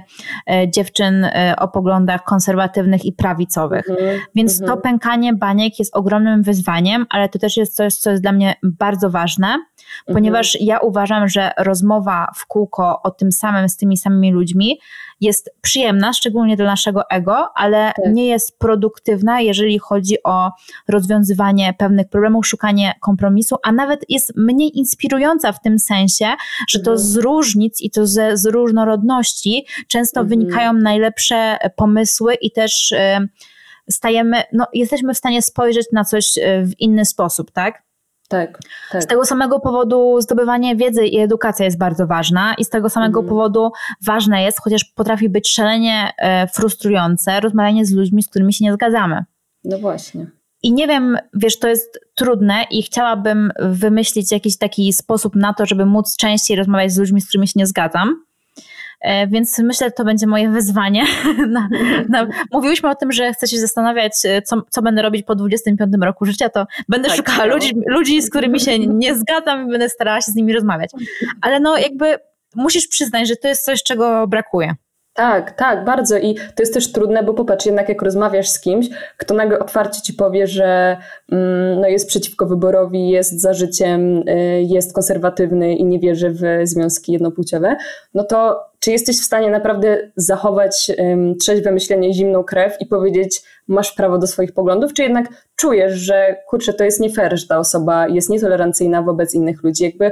[0.49, 3.89] e, dziewczyn e, o poglądach konserwatywnych i prawicowych.
[3.89, 4.19] Mhm.
[4.35, 4.81] Więc to mhm.
[4.81, 9.09] pękanie baniek jest ogromnym wyzwaniem, ale to też jest coś, co jest dla mnie bardzo
[9.09, 9.55] ważne,
[10.05, 10.67] ponieważ mhm.
[10.67, 14.79] ja uważam, że rozmowa w kółko o tym samym z tymi samymi ludźmi
[15.21, 18.13] jest przyjemna, szczególnie dla naszego ego, ale tak.
[18.13, 20.51] nie jest produktywna, jeżeli chodzi o
[20.87, 26.27] rozwiązywanie pewnych problemów, szukanie kompromisu, a nawet jest mniej inspirująca w tym sensie,
[26.69, 27.07] że to mhm.
[27.07, 30.39] z różnic i to ze, z różnorodności często mhm.
[30.39, 32.97] wynikają najlepsze pomysły i też y,
[33.91, 37.86] stajemy, no, jesteśmy w stanie spojrzeć na coś y, w inny sposób, tak?
[38.27, 38.59] Tak,
[38.91, 39.03] tak.
[39.03, 43.19] Z tego samego powodu zdobywanie wiedzy i edukacja jest bardzo ważna i z tego samego
[43.19, 43.29] mhm.
[43.29, 43.71] powodu
[44.05, 48.73] ważne jest, chociaż potrafi być szalenie e, frustrujące, rozmawianie z ludźmi, z którymi się nie
[48.73, 49.25] zgadzamy.
[49.63, 50.27] No właśnie.
[50.63, 55.65] I nie wiem, wiesz, to jest trudne i chciałabym wymyślić jakiś taki sposób na to,
[55.65, 58.26] żeby móc częściej rozmawiać z ludźmi, z którymi się nie zgadzam.
[59.01, 61.05] E, więc myślę, że to będzie moje wyzwanie.
[61.47, 61.69] Na,
[62.09, 65.93] na, mówiłyśmy o tym, że chcę się zastanawiać, e, co, co będę robić po 25
[66.01, 67.53] roku życia, to będę tak, szukała no.
[67.53, 70.91] ludzi, ludzi, z którymi się nie zgadzam i będę starała się z nimi rozmawiać.
[71.41, 72.15] Ale no jakby
[72.55, 74.75] musisz przyznać, że to jest coś, czego brakuje.
[75.17, 76.17] Tak, tak, bardzo.
[76.17, 80.01] I to jest też trudne, bo popatrz, jednak jak rozmawiasz z kimś, kto nagle otwarcie
[80.01, 80.97] ci powie, że
[81.31, 86.41] mm, no jest przeciwko wyborowi, jest za życiem, y, jest konserwatywny i nie wierzy w
[86.63, 87.75] związki jednopłciowe,
[88.13, 93.41] no to czy jesteś w stanie naprawdę zachować um, trzeźwe myślenie, zimną krew i powiedzieć,
[93.67, 97.47] masz prawo do swoich poglądów, czy jednak czujesz, że kurczę, to jest nie fair, że
[97.47, 99.83] ta osoba jest nietolerancyjna wobec innych ludzi?
[99.83, 100.11] Jakby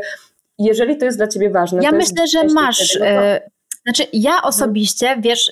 [0.59, 1.83] jeżeli to jest dla ciebie ważne.
[1.83, 2.89] Ja myślę, że masz.
[2.89, 3.54] Wtedy, no to...
[3.85, 5.51] Znaczy, ja osobiście, wiesz,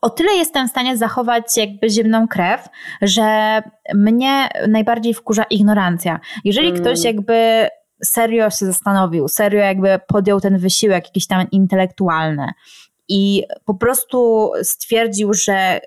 [0.00, 2.68] o tyle jestem w stanie zachować jakby zimną krew,
[3.02, 3.62] że
[3.94, 6.20] mnie najbardziej wkurza ignorancja.
[6.44, 6.80] Jeżeli mm.
[6.80, 7.68] ktoś jakby
[8.04, 12.46] serio się zastanowił, serio jakby podjął ten wysiłek jakiś tam intelektualny
[13.08, 15.80] i po prostu stwierdził, że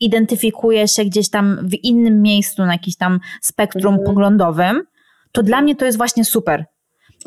[0.00, 4.06] identyfikuje się gdzieś tam w innym miejscu na jakimś tam spektrum mhm.
[4.06, 4.82] poglądowym,
[5.32, 6.64] to dla mnie to jest właśnie super.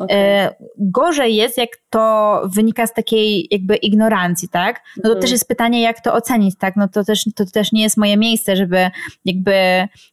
[0.00, 0.16] Okay.
[0.16, 4.80] E, gorzej jest, jak to wynika z takiej jakby ignorancji, tak?
[4.96, 5.20] No to mm.
[5.22, 6.76] też jest pytanie, jak to ocenić, tak?
[6.76, 8.90] No to też, to też nie jest moje miejsce, żeby
[9.24, 9.52] jakby,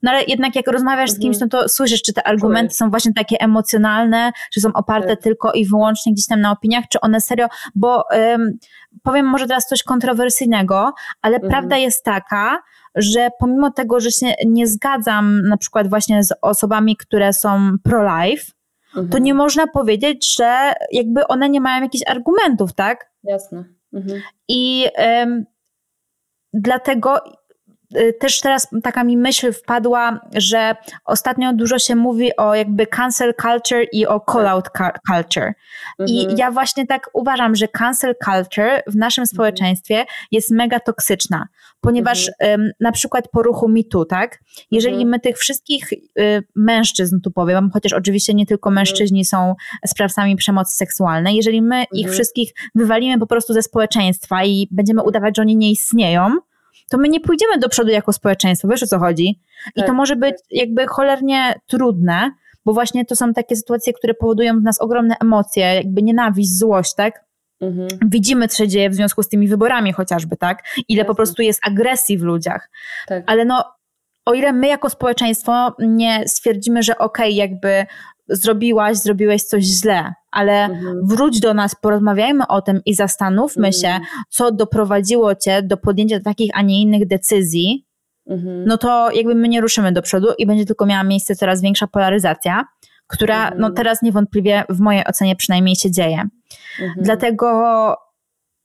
[0.04, 1.50] no ale jednak jak rozmawiasz z kimś, mhm.
[1.54, 5.24] no to słyszysz, czy te argumenty są właśnie takie emocjonalne, czy są oparte tak.
[5.24, 8.58] tylko i wyłącznie gdzieś tam na opiniach, czy one serio, bo um,
[9.04, 11.50] powiem może teraz coś kontrowersyjnego, ale mm.
[11.50, 12.60] prawda jest taka,
[12.96, 18.46] że pomimo tego, że się nie zgadzam na przykład właśnie z osobami, które są pro-life,
[19.02, 19.10] mhm.
[19.10, 23.12] to nie można powiedzieć, że jakby one nie mają jakichś argumentów, tak?
[23.24, 23.64] Jasne.
[23.94, 24.22] Mhm.
[24.48, 25.46] I um,
[26.54, 27.18] dlatego
[28.20, 30.76] też teraz taka mi myśl wpadła, że
[31.06, 34.70] ostatnio dużo się mówi o jakby cancel culture i o call-out
[35.12, 35.54] culture.
[36.08, 36.38] I mhm.
[36.38, 39.28] ja właśnie tak uważam, że cancel culture w naszym mhm.
[39.28, 41.48] społeczeństwie jest mega toksyczna
[41.82, 42.72] ponieważ mhm.
[42.80, 44.40] na przykład po ruchu MeToo, tak?
[44.72, 45.10] Jeżeli mhm.
[45.10, 48.82] my tych wszystkich y, mężczyzn, tu powiem, chociaż oczywiście nie tylko mhm.
[48.82, 52.14] mężczyźni są sprawcami przemocy seksualnej, jeżeli my ich mhm.
[52.14, 56.38] wszystkich wywalimy po prostu ze społeczeństwa i będziemy udawać, że oni nie istnieją,
[56.90, 59.40] to my nie pójdziemy do przodu jako społeczeństwo, wiesz o co chodzi?
[59.76, 60.52] I tak, to może być tak.
[60.52, 62.32] jakby cholernie trudne,
[62.66, 66.96] bo właśnie to są takie sytuacje, które powodują w nas ogromne emocje, jakby nienawiść, złość,
[66.96, 67.28] tak?
[67.62, 67.88] Mhm.
[68.06, 70.64] Widzimy, co się dzieje w związku z tymi wyborami chociażby, tak?
[70.88, 71.08] Ile Jasne.
[71.08, 72.70] po prostu jest agresji w ludziach.
[73.08, 73.24] Tak.
[73.28, 73.64] Ale no,
[74.26, 77.86] o ile my jako społeczeństwo nie stwierdzimy, że okej, okay, jakby
[78.30, 81.08] zrobiłaś, zrobiłeś coś źle, ale mhm.
[81.08, 83.74] wróć do nas, porozmawiajmy o tym i zastanówmy mhm.
[83.74, 87.86] się, co doprowadziło cię do podjęcia takich, a nie innych decyzji,
[88.30, 88.66] mhm.
[88.66, 91.88] no to jakby my nie ruszymy do przodu i będzie tylko miała miejsce coraz większa
[91.88, 92.64] polaryzacja
[93.08, 93.74] która no, mhm.
[93.74, 96.28] teraz niewątpliwie w mojej ocenie przynajmniej się dzieje.
[96.80, 97.04] Mhm.
[97.04, 97.48] Dlatego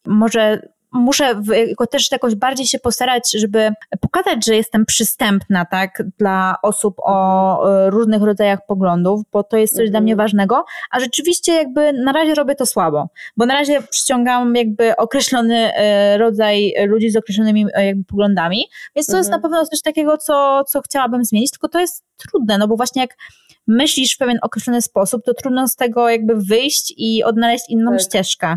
[0.07, 6.57] może muszę w, też jakoś bardziej się postarać, żeby pokazać, że jestem przystępna, tak, dla
[6.62, 7.90] osób o mhm.
[7.90, 12.34] różnych rodzajach poglądów, bo to jest coś dla mnie ważnego, a rzeczywiście jakby na razie
[12.34, 17.86] robię to słabo, bo na razie przyciągam jakby określony e, rodzaj ludzi z określonymi e,
[17.86, 18.64] jakby poglądami,
[18.97, 22.59] więc to jest na pewno coś takiego, co, co chciałabym zmienić, tylko to jest trudne,
[22.59, 23.16] no bo właśnie jak
[23.66, 28.01] myślisz w pewien określony sposób, to trudno z tego jakby wyjść i odnaleźć inną tak.
[28.01, 28.57] ścieżkę.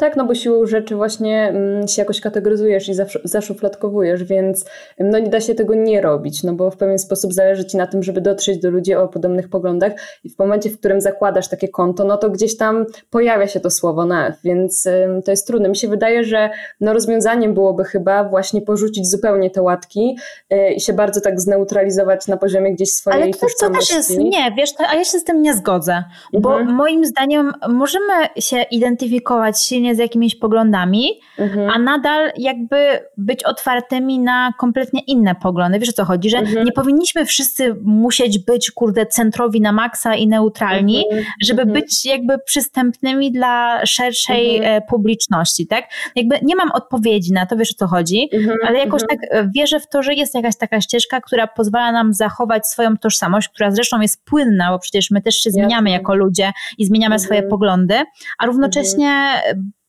[0.00, 2.94] Tak, no bo siłą rzeczy właśnie mm, się jakoś kategoryzujesz i
[3.24, 4.64] zaszufladkowujesz, więc
[4.98, 7.86] no nie da się tego nie robić, no bo w pewien sposób zależy ci na
[7.86, 9.92] tym, żeby dotrzeć do ludzi o podobnych poglądach
[10.24, 13.70] i w momencie, w którym zakładasz takie konto, no to gdzieś tam pojawia się to
[13.70, 14.88] słowo na F, więc
[15.24, 15.68] to jest trudne.
[15.68, 20.18] Mi się wydaje, że no rozwiązaniem byłoby chyba właśnie porzucić zupełnie te łatki
[20.52, 24.18] y, i się bardzo tak zneutralizować na poziomie gdzieś swojej Ale to, to też jest,
[24.18, 26.76] nie, wiesz, to, a ja się z tym nie zgodzę, bo mhm.
[26.76, 31.70] moim zdaniem możemy się identyfikować silnie z jakimiś poglądami, mhm.
[31.70, 32.76] a nadal jakby
[33.16, 35.78] być otwartymi na kompletnie inne poglądy.
[35.78, 36.30] Wiesz o co chodzi?
[36.30, 36.64] Że mhm.
[36.66, 41.24] nie powinniśmy wszyscy musieć być, kurde, centrowi na maksa i neutralni, mhm.
[41.42, 41.80] żeby mhm.
[41.80, 44.76] być jakby przystępnymi dla szerszej mhm.
[44.76, 45.84] e, publiczności, tak?
[46.16, 48.58] Jakby nie mam odpowiedzi na to, wiesz o co chodzi, mhm.
[48.66, 52.14] ale jakoś tak e, wierzę w to, że jest jakaś taka ścieżka, która pozwala nam
[52.14, 56.52] zachować swoją tożsamość, która zresztą jest płynna, bo przecież my też się zmieniamy jako ludzie
[56.78, 57.94] i zmieniamy swoje poglądy,
[58.38, 59.40] a równocześnie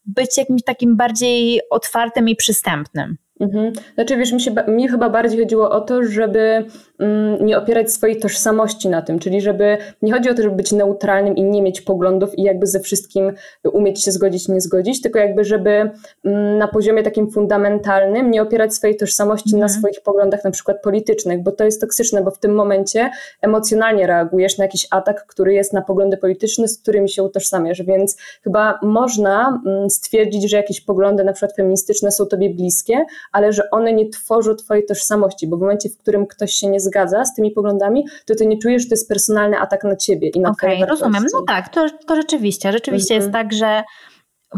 [0.05, 3.17] być jakimś takim bardziej otwartym i przystępnym.
[3.41, 3.73] Mhm.
[3.95, 6.65] Znaczy, wiesz, mi, się, mi chyba bardziej chodziło o to, żeby
[7.01, 10.71] Mm, nie opierać swojej tożsamości na tym, czyli żeby nie chodzi o to, żeby być
[10.71, 13.31] neutralnym i nie mieć poglądów i jakby ze wszystkim
[13.73, 15.91] umieć się zgodzić, nie zgodzić, tylko jakby żeby
[16.25, 19.79] mm, na poziomie takim fundamentalnym nie opierać swojej tożsamości na mhm.
[19.79, 23.09] swoich poglądach na przykład politycznych, bo to jest toksyczne, bo w tym momencie
[23.41, 28.17] emocjonalnie reagujesz na jakiś atak, który jest na poglądy polityczne, z którymi się utożsamiasz, więc
[28.43, 33.69] chyba można mm, stwierdzić, że jakieś poglądy na przykład feministyczne są tobie bliskie, ale że
[33.71, 37.35] one nie tworzą twojej tożsamości, bo w momencie, w którym ktoś się nie zgadza z
[37.35, 40.49] tymi poglądami, to ty nie czujesz, że to jest personalny atak na ciebie i na
[40.49, 41.25] Okej, okay, rozumiem.
[41.33, 42.71] No tak, to, to rzeczywiście.
[42.71, 43.43] Rzeczywiście jest mhm.
[43.43, 43.83] tak, że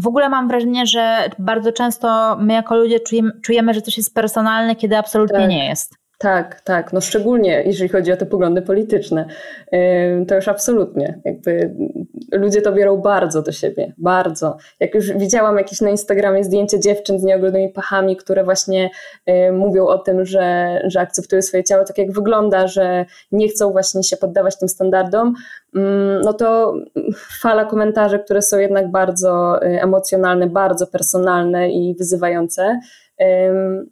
[0.02, 4.14] w ogóle mam wrażenie, że bardzo często my jako ludzie czujemy, czujemy że coś jest
[4.14, 5.48] personalne, kiedy absolutnie tak.
[5.48, 6.03] nie jest.
[6.24, 6.92] Tak, tak.
[6.92, 9.26] No szczególnie jeżeli chodzi o te poglądy polityczne,
[10.28, 11.20] to już absolutnie.
[11.24, 11.74] Jakby
[12.32, 14.56] ludzie to biorą bardzo do siebie, bardzo.
[14.80, 18.90] Jak już widziałam jakieś na Instagramie zdjęcie dziewczyn z nieogolonymi pachami, które właśnie
[19.52, 24.02] mówią o tym, że, że akceptują swoje ciało tak jak wygląda, że nie chcą właśnie
[24.02, 25.34] się poddawać tym standardom,
[26.24, 26.74] no to
[27.40, 32.80] fala komentarzy, które są jednak bardzo y, emocjonalne, bardzo personalne i wyzywające,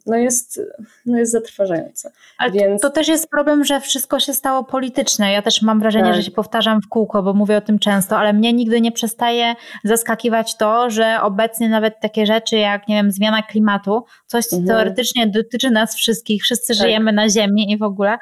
[0.05, 0.61] no jest,
[1.05, 2.11] no jest zatrważające.
[2.37, 2.81] Ale Więc...
[2.81, 5.31] to też jest problem, że wszystko się stało polityczne.
[5.31, 6.15] Ja też mam wrażenie, tak.
[6.15, 9.55] że się powtarzam w kółko, bo mówię o tym często, ale mnie nigdy nie przestaje
[9.83, 14.77] zaskakiwać to, że obecnie nawet takie rzeczy jak, nie wiem, zmiana klimatu, coś co mhm.
[14.77, 16.83] teoretycznie dotyczy nas wszystkich, wszyscy tak.
[16.83, 18.17] żyjemy na Ziemi i w ogóle,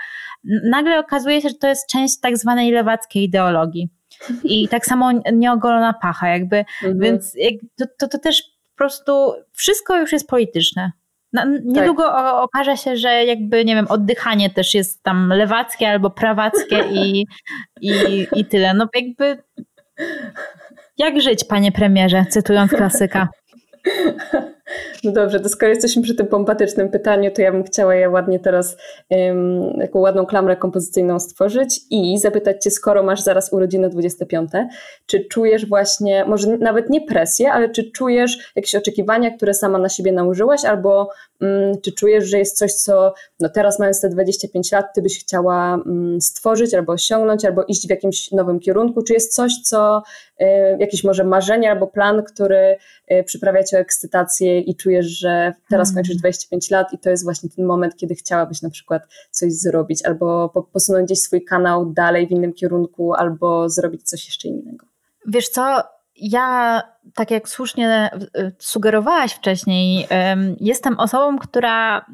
[0.64, 3.90] nagle okazuje się, że to jest część tak zwanej lewackiej ideologii.
[4.44, 7.00] I tak samo nieogolona pacha, jakby, mhm.
[7.00, 7.36] więc
[7.80, 8.44] to, to, to też
[8.82, 10.92] prostu wszystko już jest polityczne.
[11.34, 12.36] No, niedługo tak.
[12.36, 17.26] okaże się, że jakby, nie wiem, oddychanie też jest tam lewackie albo prawackie i,
[17.82, 18.74] i, i tyle.
[18.74, 19.44] No jakby
[20.98, 23.28] jak żyć, panie premierze, cytując klasyka.
[25.04, 28.40] No dobrze, to skoro jesteśmy przy tym pompatycznym pytaniu, to ja bym chciała je ładnie
[28.40, 28.78] teraz
[29.10, 34.52] um, taką ładną klamrę kompozycyjną stworzyć i zapytać Cię, skoro masz zaraz urodziny 25,
[35.06, 39.90] czy czujesz właśnie, może nawet nie presję, ale czy czujesz jakieś oczekiwania, które sama na
[39.90, 41.10] siebie nałożyłaś, albo
[41.42, 45.20] um, czy czujesz, że jest coś, co no teraz mając te 25 lat, Ty byś
[45.20, 50.04] chciała um, stworzyć, albo osiągnąć, albo iść w jakimś nowym kierunku, czy jest coś, co
[50.42, 50.46] y,
[50.80, 52.78] jakieś może marzenie albo plan, który
[53.12, 55.96] y, przyprawia Cię ekscytację i czujesz, że teraz hmm.
[55.96, 60.06] kończysz 25 lat i to jest właśnie ten moment, kiedy chciałabyś na przykład coś zrobić,
[60.06, 64.86] albo posunąć gdzieś swój kanał dalej w innym kierunku, albo zrobić coś jeszcze innego.
[65.28, 65.84] Wiesz co,
[66.16, 66.82] ja,
[67.16, 68.10] tak jak słusznie
[68.60, 70.08] sugerowałaś wcześniej,
[70.60, 72.06] jestem osobą, która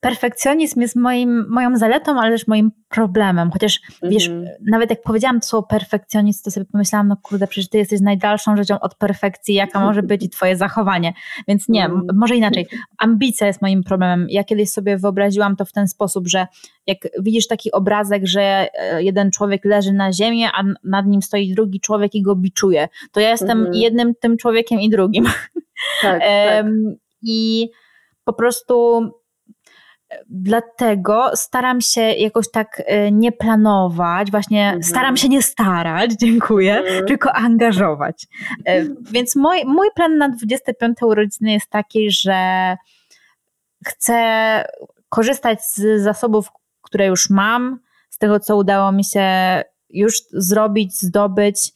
[0.00, 3.50] perfekcjonizm jest moim, moją zaletą, ale też moim problemem.
[3.50, 4.14] Chociaż mm -hmm.
[4.14, 4.56] wiesz, mhm.
[4.70, 8.80] nawet jak powiedziałam słowo perfekcjonizm, to sobie pomyślałam, no kurde, przecież ty jesteś najdalszą rzeczą
[8.80, 11.12] od perfekcji, jaka może być twoje zachowanie.
[11.48, 12.06] Więc nie, mm.
[12.14, 12.66] może inaczej.
[12.98, 14.26] Ambicja jest moim problemem.
[14.30, 16.46] Ja kiedyś sobie wyobraziłam to w ten sposób, że
[16.86, 21.54] jak widzisz taki obrazek, że e, jeden człowiek leży na ziemi, a nad nim stoi
[21.54, 23.76] drugi człowiek i go biczuje, to ja jestem mm -hmm.
[23.76, 25.24] jednym tym człowiekiem i drugim.
[26.02, 26.66] Tak, tak.
[27.22, 27.68] I
[28.24, 29.02] po prostu
[30.28, 34.82] Dlatego staram się jakoś tak e, nie planować, właśnie mhm.
[34.82, 37.06] staram się nie starać, dziękuję, mhm.
[37.06, 38.26] tylko angażować.
[38.64, 42.76] E, więc mój, mój plan na 25 urodziny jest taki, że
[43.86, 44.14] chcę
[45.08, 46.48] korzystać z zasobów,
[46.82, 47.78] które już mam,
[48.10, 49.28] z tego, co udało mi się
[49.90, 51.72] już zrobić, zdobyć.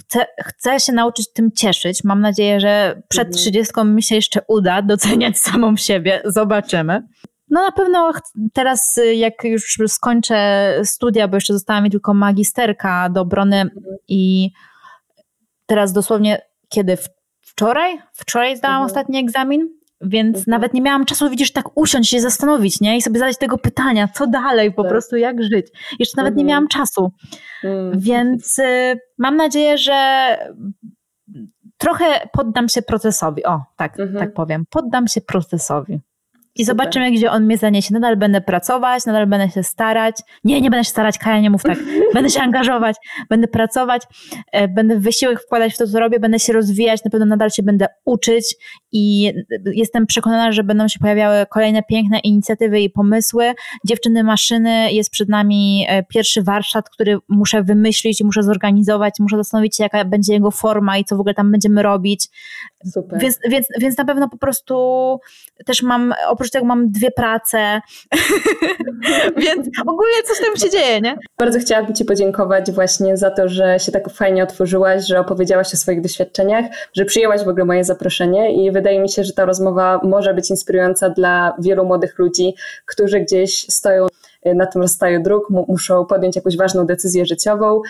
[0.00, 2.04] Chcę, chcę się nauczyć tym cieszyć.
[2.04, 3.42] Mam nadzieję, że przed mhm.
[3.42, 6.22] trzydziestką mi się jeszcze uda doceniać samą siebie.
[6.24, 7.02] Zobaczymy.
[7.50, 8.12] No na pewno
[8.52, 13.82] teraz, jak już skończę studia, bo jeszcze została mi tylko magisterka do obrony mhm.
[14.08, 14.50] i
[15.66, 16.98] teraz dosłownie kiedy?
[17.40, 17.98] Wczoraj?
[18.12, 18.86] Wczoraj zdałam mhm.
[18.86, 19.68] ostatni egzamin
[20.00, 20.50] więc mhm.
[20.50, 22.96] nawet nie miałam czasu, widzisz, tak usiąść się zastanowić, nie?
[22.96, 24.90] I sobie zadać tego pytania, co dalej, po tak.
[24.92, 25.66] prostu jak żyć.
[25.98, 26.36] Jeszcze nawet mhm.
[26.36, 27.12] nie miałam czasu.
[27.64, 28.00] Mhm.
[28.00, 30.38] Więc y, mam nadzieję, że
[31.78, 33.44] trochę poddam się procesowi.
[33.44, 34.18] O, tak, mhm.
[34.18, 34.64] tak powiem.
[34.70, 36.00] Poddam się procesowi.
[36.56, 36.76] I Super.
[36.76, 37.94] zobaczymy, gdzie on mnie zaniesie.
[37.94, 40.16] Nadal będę pracować, nadal będę się starać.
[40.44, 41.78] Nie, nie będę się starać, Kaja, nie mów tak.
[42.14, 42.96] Będę się angażować,
[43.30, 44.02] będę pracować,
[44.52, 47.62] e, będę wysiłek wkładać w to, co robię, będę się rozwijać, na pewno nadal się
[47.62, 48.56] będę uczyć
[48.92, 49.32] i
[49.66, 53.52] jestem przekonana, że będą się pojawiały kolejne piękne inicjatywy i pomysły.
[53.86, 59.76] Dziewczyny Maszyny jest przed nami e, pierwszy warsztat, który muszę wymyślić, muszę zorganizować, muszę zastanowić
[59.76, 62.28] się, jaka będzie jego forma i co w ogóle tam będziemy robić.
[62.92, 63.20] Super.
[63.20, 64.74] Więc, więc, więc na pewno po prostu
[65.66, 67.80] też mam, oprócz tego mam dwie prace,
[69.44, 71.18] więc ogólnie coś tam się dzieje, nie?
[71.38, 75.76] Bardzo chciałabym Ci podziękować właśnie za to, że się tak fajnie otworzyłaś, że opowiedziałaś o
[75.76, 76.64] swoich doświadczeniach,
[76.96, 80.50] że przyjęłaś w ogóle moje zaproszenie i wydaje mi się, że ta rozmowa może być
[80.50, 82.54] inspirująca dla wielu młodych ludzi,
[82.86, 84.06] którzy gdzieś stoją
[84.54, 87.80] na tym rozstaju dróg, muszą podjąć jakąś ważną decyzję życiową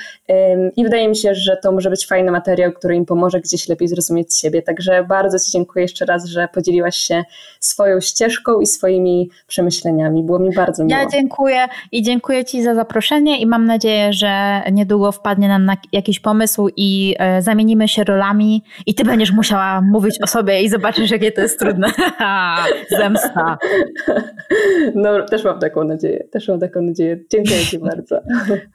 [0.77, 3.89] i wydaje mi się, że to może być fajny materiał, który im pomoże gdzieś lepiej
[3.89, 4.63] zrozumieć siebie.
[4.63, 7.25] Także bardzo Ci dziękuję jeszcze raz, że podzieliłaś się
[7.61, 10.23] swoją ścieżką i swoimi przemyśleniami.
[10.23, 11.01] Było mi bardzo miło.
[11.01, 15.77] Ja dziękuję i dziękuję Ci za zaproszenie i mam nadzieję, że niedługo wpadnie nam na
[15.93, 20.69] jakiś pomysł i e, zamienimy się rolami i Ty będziesz musiała mówić o sobie i
[20.69, 21.89] zobaczysz, jakie to jest trudne.
[22.99, 23.59] Zemsta.
[24.95, 26.25] No, też mam taką nadzieję.
[26.31, 27.19] Też mam taką nadzieję.
[27.31, 28.21] Dziękuję Ci bardzo.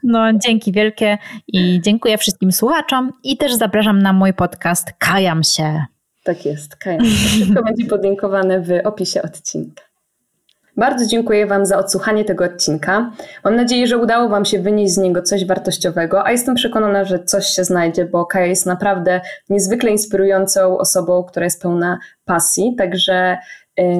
[0.02, 1.18] No, dzięki wielkie
[1.48, 5.84] i dziękuję wszystkim słuchaczom i też zapraszam na mój podcast Kajam się.
[6.24, 7.28] Tak jest, kajam się.
[7.28, 9.90] Wszystko będzie podlinkowane w opisie odcinka.
[10.76, 13.12] Bardzo dziękuję Wam za odsłuchanie tego odcinka.
[13.44, 17.24] Mam nadzieję, że udało Wam się wynieść z niego coś wartościowego, a jestem przekonana, że
[17.24, 22.74] coś się znajdzie, bo Kaja jest naprawdę niezwykle inspirującą osobą, która jest pełna pasji.
[22.78, 23.38] Także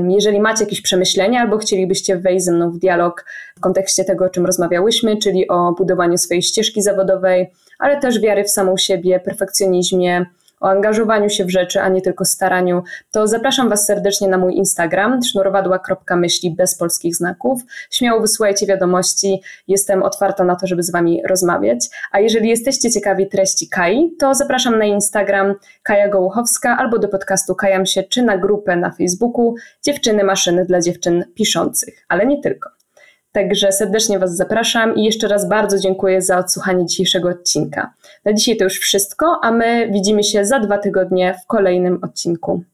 [0.09, 3.25] jeżeli macie jakieś przemyślenia albo chcielibyście wejść ze mną w dialog
[3.57, 8.45] w kontekście tego, o czym rozmawiałyśmy, czyli o budowaniu swojej ścieżki zawodowej, ale też wiary
[8.45, 10.27] w samą siebie, perfekcjonizmie,
[10.61, 14.55] o angażowaniu się w rzeczy, a nie tylko staraniu, to zapraszam Was serdecznie na mój
[14.55, 17.61] Instagram sznurowadła.myśli bez polskich znaków.
[17.91, 21.89] Śmiało wysyłajcie wiadomości, jestem otwarta na to, żeby z Wami rozmawiać.
[22.13, 27.55] A jeżeli jesteście ciekawi treści Kai, to zapraszam na Instagram Kaja Gołuchowska albo do podcastu
[27.55, 32.80] Kajam się, czy na grupę na Facebooku Dziewczyny Maszyny dla dziewczyn piszących, ale nie tylko.
[33.33, 37.95] Także serdecznie Was zapraszam i jeszcze raz bardzo dziękuję za odsłuchanie dzisiejszego odcinka.
[38.25, 42.65] Na dzisiaj to już wszystko, a my widzimy się za dwa tygodnie w kolejnym odcinku.